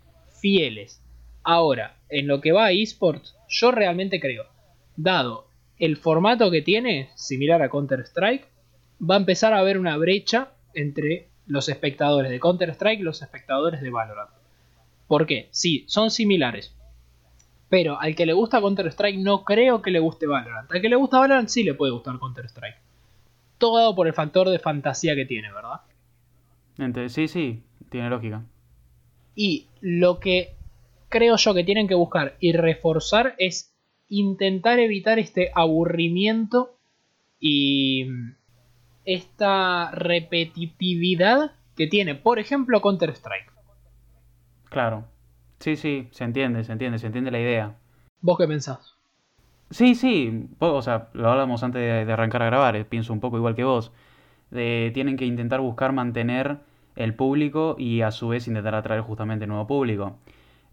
fieles. 0.41 1.01
Ahora, 1.43 1.95
en 2.09 2.27
lo 2.27 2.39
que 2.39 2.51
va 2.51 2.65
a 2.65 2.71
esports, 2.71 3.35
yo 3.49 3.71
realmente 3.71 4.19
creo, 4.19 4.45
dado 4.95 5.45
el 5.79 5.97
formato 5.97 6.51
que 6.51 6.61
tiene, 6.61 7.09
similar 7.15 7.61
a 7.61 7.69
Counter-Strike, 7.69 8.47
va 9.09 9.15
a 9.15 9.19
empezar 9.19 9.53
a 9.53 9.59
haber 9.59 9.77
una 9.77 9.97
brecha 9.97 10.51
entre 10.73 11.29
los 11.47 11.69
espectadores 11.69 12.29
de 12.29 12.39
Counter-Strike 12.39 12.99
y 12.99 13.03
los 13.03 13.21
espectadores 13.21 13.81
de 13.81 13.89
Valorant. 13.89 14.29
¿Por 15.07 15.25
qué? 15.25 15.47
Sí, 15.51 15.85
son 15.87 16.11
similares. 16.11 16.75
Pero 17.69 17.99
al 17.99 18.15
que 18.15 18.25
le 18.25 18.33
gusta 18.33 18.59
Counter-Strike 18.61 19.19
no 19.19 19.43
creo 19.43 19.81
que 19.81 19.91
le 19.91 19.99
guste 19.99 20.27
Valorant. 20.27 20.71
Al 20.71 20.81
que 20.81 20.89
le 20.89 20.95
gusta 20.95 21.19
Valorant 21.19 21.47
sí 21.49 21.63
le 21.63 21.73
puede 21.73 21.91
gustar 21.93 22.19
Counter-Strike. 22.19 22.77
Todo 23.57 23.77
dado 23.77 23.95
por 23.95 24.07
el 24.07 24.13
factor 24.13 24.49
de 24.49 24.59
fantasía 24.59 25.15
que 25.15 25.25
tiene, 25.25 25.51
¿verdad? 25.51 25.81
Ente- 26.77 27.09
sí, 27.09 27.27
sí, 27.27 27.63
tiene 27.89 28.09
lógica. 28.09 28.43
Y 29.35 29.67
lo 29.81 30.19
que 30.19 30.55
creo 31.09 31.35
yo 31.37 31.53
que 31.53 31.63
tienen 31.63 31.87
que 31.87 31.95
buscar 31.95 32.35
y 32.39 32.51
reforzar 32.53 33.35
es 33.37 33.73
intentar 34.09 34.79
evitar 34.79 35.19
este 35.19 35.51
aburrimiento 35.55 36.75
y 37.39 38.07
esta 39.05 39.91
repetitividad 39.91 41.51
que 41.75 41.87
tiene, 41.87 42.15
por 42.15 42.39
ejemplo, 42.39 42.81
Counter-Strike. 42.81 43.51
Claro. 44.69 45.05
Sí, 45.59 45.75
sí, 45.75 46.07
se 46.11 46.23
entiende, 46.23 46.63
se 46.63 46.71
entiende, 46.71 46.99
se 46.99 47.07
entiende 47.07 47.31
la 47.31 47.39
idea. 47.39 47.75
¿Vos 48.21 48.37
qué 48.37 48.47
pensás? 48.47 48.95
Sí, 49.71 49.93
sí, 49.95 50.47
o 50.59 50.81
sea, 50.81 51.09
lo 51.13 51.29
hablamos 51.29 51.63
antes 51.63 51.81
de, 51.81 52.05
de 52.05 52.13
arrancar 52.13 52.41
a 52.41 52.45
grabar, 52.47 52.75
eh, 52.75 52.85
pienso 52.85 53.13
un 53.13 53.19
poco 53.19 53.37
igual 53.37 53.55
que 53.55 53.63
vos. 53.63 53.91
De- 54.51 54.91
tienen 54.93 55.17
que 55.17 55.25
intentar 55.25 55.61
buscar 55.61 55.93
mantener 55.93 56.59
el 56.95 57.13
público 57.15 57.75
y 57.77 58.01
a 58.01 58.11
su 58.11 58.29
vez 58.29 58.47
intentar 58.47 58.75
atraer 58.75 59.01
justamente 59.01 59.47
nuevo 59.47 59.67
público. 59.67 60.17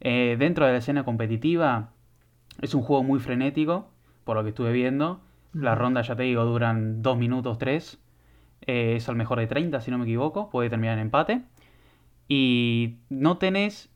Eh, 0.00 0.36
dentro 0.38 0.66
de 0.66 0.72
la 0.72 0.78
escena 0.78 1.04
competitiva 1.04 1.90
es 2.60 2.74
un 2.74 2.82
juego 2.82 3.02
muy 3.02 3.20
frenético, 3.20 3.90
por 4.24 4.36
lo 4.36 4.42
que 4.42 4.50
estuve 4.50 4.72
viendo. 4.72 5.20
Las 5.52 5.78
rondas, 5.78 6.08
ya 6.08 6.16
te 6.16 6.24
digo, 6.24 6.44
duran 6.44 7.02
2 7.02 7.18
minutos, 7.18 7.58
3. 7.58 7.98
es 8.62 9.08
al 9.08 9.16
mejor 9.16 9.38
de 9.38 9.46
30, 9.46 9.80
si 9.80 9.90
no 9.90 9.98
me 9.98 10.04
equivoco, 10.04 10.50
puede 10.50 10.70
terminar 10.70 10.94
en 10.98 11.02
empate. 11.02 11.42
Y 12.28 12.98
no 13.08 13.38
tenés 13.38 13.90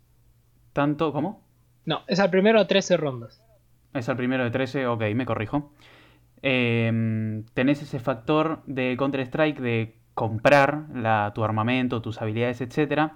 tanto... 0.73 1.13
¿Cómo? 1.13 1.43
No, 1.85 2.03
es 2.07 2.21
al 2.21 2.31
primero 2.31 2.61
a 2.61 2.67
13 2.67 2.97
rondas. 2.97 3.45
Es 3.93 4.09
al 4.09 4.17
primero 4.17 4.45
de 4.45 4.51
13, 4.51 4.87
ok, 4.87 5.03
me 5.15 5.27
corrijo. 5.27 5.73
Em, 6.43 7.45
tenés 7.55 7.83
ese 7.83 7.99
factor 7.99 8.63
de 8.67 8.97
Counter-Strike 8.97 9.61
de 9.61 9.97
comprar 10.15 10.87
la, 10.95 11.33
tu 11.35 11.45
armamento, 11.45 12.01
tus 12.01 12.23
habilidades, 12.23 12.61
etc. 12.61 13.13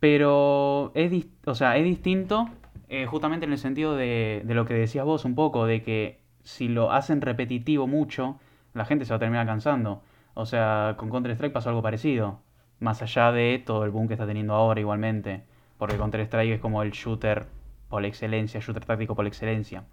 Pero 0.00 0.92
es, 0.94 1.26
o 1.44 1.54
sea, 1.54 1.76
es 1.76 1.84
distinto 1.84 2.48
eh, 2.88 3.06
justamente 3.06 3.46
en 3.46 3.52
el 3.52 3.58
sentido 3.58 3.96
de, 3.96 4.42
de 4.44 4.54
lo 4.54 4.64
que 4.64 4.74
decías 4.74 5.04
vos 5.04 5.24
un 5.24 5.34
poco, 5.34 5.66
de 5.66 5.82
que 5.82 6.20
si 6.42 6.68
lo 6.68 6.92
hacen 6.92 7.20
repetitivo 7.20 7.86
mucho, 7.86 8.38
la 8.74 8.84
gente 8.84 9.04
se 9.04 9.12
va 9.12 9.16
a 9.16 9.20
terminar 9.20 9.46
cansando. 9.46 10.02
O 10.34 10.46
sea, 10.46 10.94
con 10.98 11.10
Counter-Strike 11.10 11.52
pasó 11.52 11.70
algo 11.70 11.82
parecido. 11.82 12.40
Más 12.80 13.02
allá 13.02 13.32
de 13.32 13.62
todo 13.64 13.84
el 13.84 13.90
boom 13.90 14.08
que 14.08 14.14
está 14.14 14.26
teniendo 14.26 14.54
ahora 14.54 14.80
igualmente. 14.80 15.44
Porque 15.78 15.96
Counter-Strike 15.96 16.54
es 16.54 16.60
como 16.60 16.82
el 16.82 16.90
shooter 16.90 17.46
por 17.88 18.04
excelencia, 18.04 18.60
shooter 18.60 18.84
táctico 18.84 19.14
por 19.14 19.26
excelencia. 19.26 19.84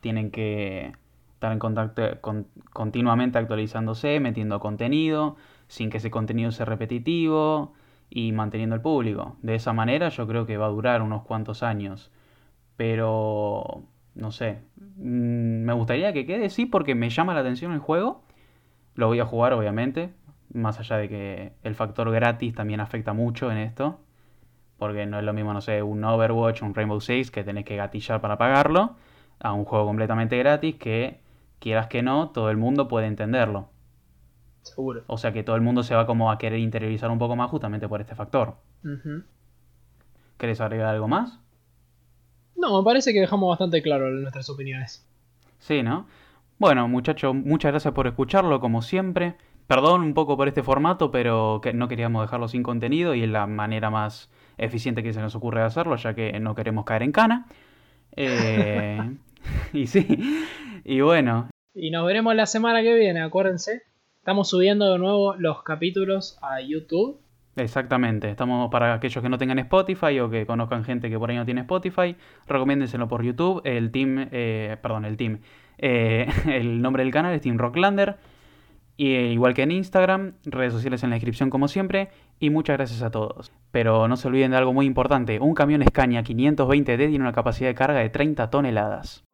Tienen 0.00 0.30
que 0.30 0.92
estar 1.34 1.52
en 1.52 1.58
contacto 1.58 2.02
con- 2.20 2.46
continuamente 2.72 3.38
actualizándose, 3.38 4.20
metiendo 4.20 4.60
contenido, 4.60 5.36
sin 5.66 5.90
que 5.90 5.98
ese 5.98 6.10
contenido 6.10 6.52
sea 6.52 6.66
repetitivo 6.66 7.74
y 8.10 8.32
manteniendo 8.32 8.74
el 8.74 8.82
público. 8.82 9.36
De 9.42 9.54
esa 9.54 9.72
manera 9.72 10.08
yo 10.08 10.26
creo 10.26 10.46
que 10.46 10.56
va 10.56 10.66
a 10.66 10.70
durar 10.70 11.02
unos 11.02 11.22
cuantos 11.22 11.62
años. 11.62 12.10
Pero, 12.76 13.84
no 14.14 14.32
sé, 14.32 14.60
mm, 14.76 15.64
me 15.64 15.72
gustaría 15.72 16.12
que 16.12 16.26
quede, 16.26 16.50
sí, 16.50 16.66
porque 16.66 16.94
me 16.94 17.10
llama 17.10 17.34
la 17.34 17.40
atención 17.40 17.72
el 17.72 17.80
juego. 17.80 18.22
Lo 18.94 19.08
voy 19.08 19.20
a 19.20 19.26
jugar, 19.26 19.52
obviamente, 19.52 20.12
más 20.52 20.78
allá 20.80 20.96
de 20.98 21.08
que 21.08 21.52
el 21.62 21.74
factor 21.74 22.10
gratis 22.10 22.54
también 22.54 22.80
afecta 22.80 23.12
mucho 23.12 23.50
en 23.52 23.58
esto. 23.58 24.00
Porque 24.78 25.06
no 25.06 25.18
es 25.18 25.24
lo 25.24 25.32
mismo, 25.32 25.52
no 25.52 25.60
sé, 25.60 25.82
un 25.82 26.04
Overwatch, 26.04 26.62
un 26.62 26.74
Rainbow 26.74 27.00
Six 27.00 27.30
que 27.30 27.44
tenés 27.44 27.64
que 27.64 27.76
gatillar 27.76 28.20
para 28.20 28.38
pagarlo, 28.38 28.96
a 29.40 29.52
un 29.52 29.64
juego 29.64 29.86
completamente 29.86 30.38
gratis 30.38 30.76
que, 30.76 31.20
quieras 31.58 31.88
que 31.88 32.02
no, 32.02 32.30
todo 32.30 32.50
el 32.50 32.56
mundo 32.56 32.88
puede 32.88 33.06
entenderlo. 33.06 33.70
Seguro. 34.68 35.04
O 35.06 35.18
sea 35.18 35.32
que 35.32 35.42
todo 35.42 35.56
el 35.56 35.62
mundo 35.62 35.82
se 35.82 35.94
va 35.94 36.06
como 36.06 36.30
a 36.30 36.38
querer 36.38 36.58
interiorizar 36.58 37.10
un 37.10 37.18
poco 37.18 37.36
más 37.36 37.50
justamente 37.50 37.88
por 37.88 38.00
este 38.00 38.14
factor. 38.14 38.54
Ujú. 38.84 39.22
¿Querés 40.36 40.60
agregar 40.60 40.94
algo 40.94 41.08
más? 41.08 41.40
No, 42.56 42.78
me 42.78 42.84
parece 42.84 43.12
que 43.12 43.20
dejamos 43.20 43.48
bastante 43.48 43.82
claro 43.82 44.10
nuestras 44.10 44.48
opiniones. 44.50 45.06
Sí, 45.58 45.82
¿no? 45.82 46.06
Bueno, 46.58 46.88
muchachos, 46.88 47.34
muchas 47.34 47.72
gracias 47.72 47.94
por 47.94 48.06
escucharlo, 48.06 48.60
como 48.60 48.82
siempre. 48.82 49.36
Perdón 49.66 50.02
un 50.02 50.14
poco 50.14 50.36
por 50.36 50.48
este 50.48 50.62
formato, 50.62 51.10
pero 51.10 51.60
que 51.62 51.72
no 51.72 51.88
queríamos 51.88 52.22
dejarlo 52.22 52.48
sin 52.48 52.62
contenido 52.62 53.14
y 53.14 53.22
es 53.22 53.28
la 53.28 53.46
manera 53.46 53.90
más 53.90 54.30
eficiente 54.56 55.02
que 55.02 55.12
se 55.12 55.20
nos 55.20 55.34
ocurre 55.34 55.62
hacerlo, 55.62 55.96
ya 55.96 56.14
que 56.14 56.38
no 56.40 56.54
queremos 56.54 56.84
caer 56.84 57.02
en 57.02 57.12
cana. 57.12 57.46
Eh, 58.16 58.98
y 59.72 59.86
sí, 59.86 60.06
y 60.84 61.00
bueno. 61.00 61.48
Y 61.74 61.90
nos 61.90 62.06
veremos 62.06 62.34
la 62.34 62.46
semana 62.46 62.82
que 62.82 62.94
viene, 62.94 63.20
acuérdense. 63.20 63.82
Estamos 64.20 64.50
subiendo 64.50 64.92
de 64.92 64.98
nuevo 64.98 65.34
los 65.36 65.62
capítulos 65.62 66.38
a 66.42 66.60
YouTube. 66.60 67.18
Exactamente, 67.56 68.30
estamos 68.30 68.70
para 68.70 68.94
aquellos 68.94 69.22
que 69.22 69.28
no 69.28 69.38
tengan 69.38 69.58
Spotify 69.58 70.20
o 70.20 70.30
que 70.30 70.46
conozcan 70.46 70.84
gente 70.84 71.08
que 71.10 71.18
por 71.18 71.30
ahí 71.30 71.36
no 71.36 71.44
tiene 71.44 71.62
Spotify, 71.62 72.14
recomiéndenselo 72.46 73.08
por 73.08 73.24
YouTube. 73.24 73.62
El 73.64 73.90
team, 73.90 74.28
eh, 74.30 74.76
perdón, 74.80 75.04
el 75.06 75.16
team, 75.16 75.40
eh, 75.78 76.28
el 76.46 76.82
nombre 76.82 77.02
del 77.02 77.12
canal 77.12 77.34
es 77.34 77.40
Team 77.40 77.58
Rocklander. 77.58 78.16
Y 78.96 79.14
eh, 79.14 79.32
igual 79.32 79.54
que 79.54 79.62
en 79.62 79.70
Instagram, 79.70 80.34
redes 80.44 80.72
sociales 80.72 81.02
en 81.04 81.10
la 81.10 81.14
descripción 81.14 81.50
como 81.50 81.68
siempre. 81.68 82.10
Y 82.40 82.50
muchas 82.50 82.76
gracias 82.76 83.02
a 83.02 83.10
todos. 83.10 83.52
Pero 83.70 84.08
no 84.08 84.16
se 84.16 84.28
olviden 84.28 84.50
de 84.50 84.56
algo 84.56 84.72
muy 84.72 84.86
importante. 84.86 85.38
Un 85.40 85.54
camión 85.54 85.84
Scania 85.88 86.22
520D 86.22 86.96
tiene 86.96 87.20
una 87.20 87.32
capacidad 87.32 87.70
de 87.70 87.74
carga 87.74 88.00
de 88.00 88.10
30 88.10 88.50
toneladas. 88.50 89.27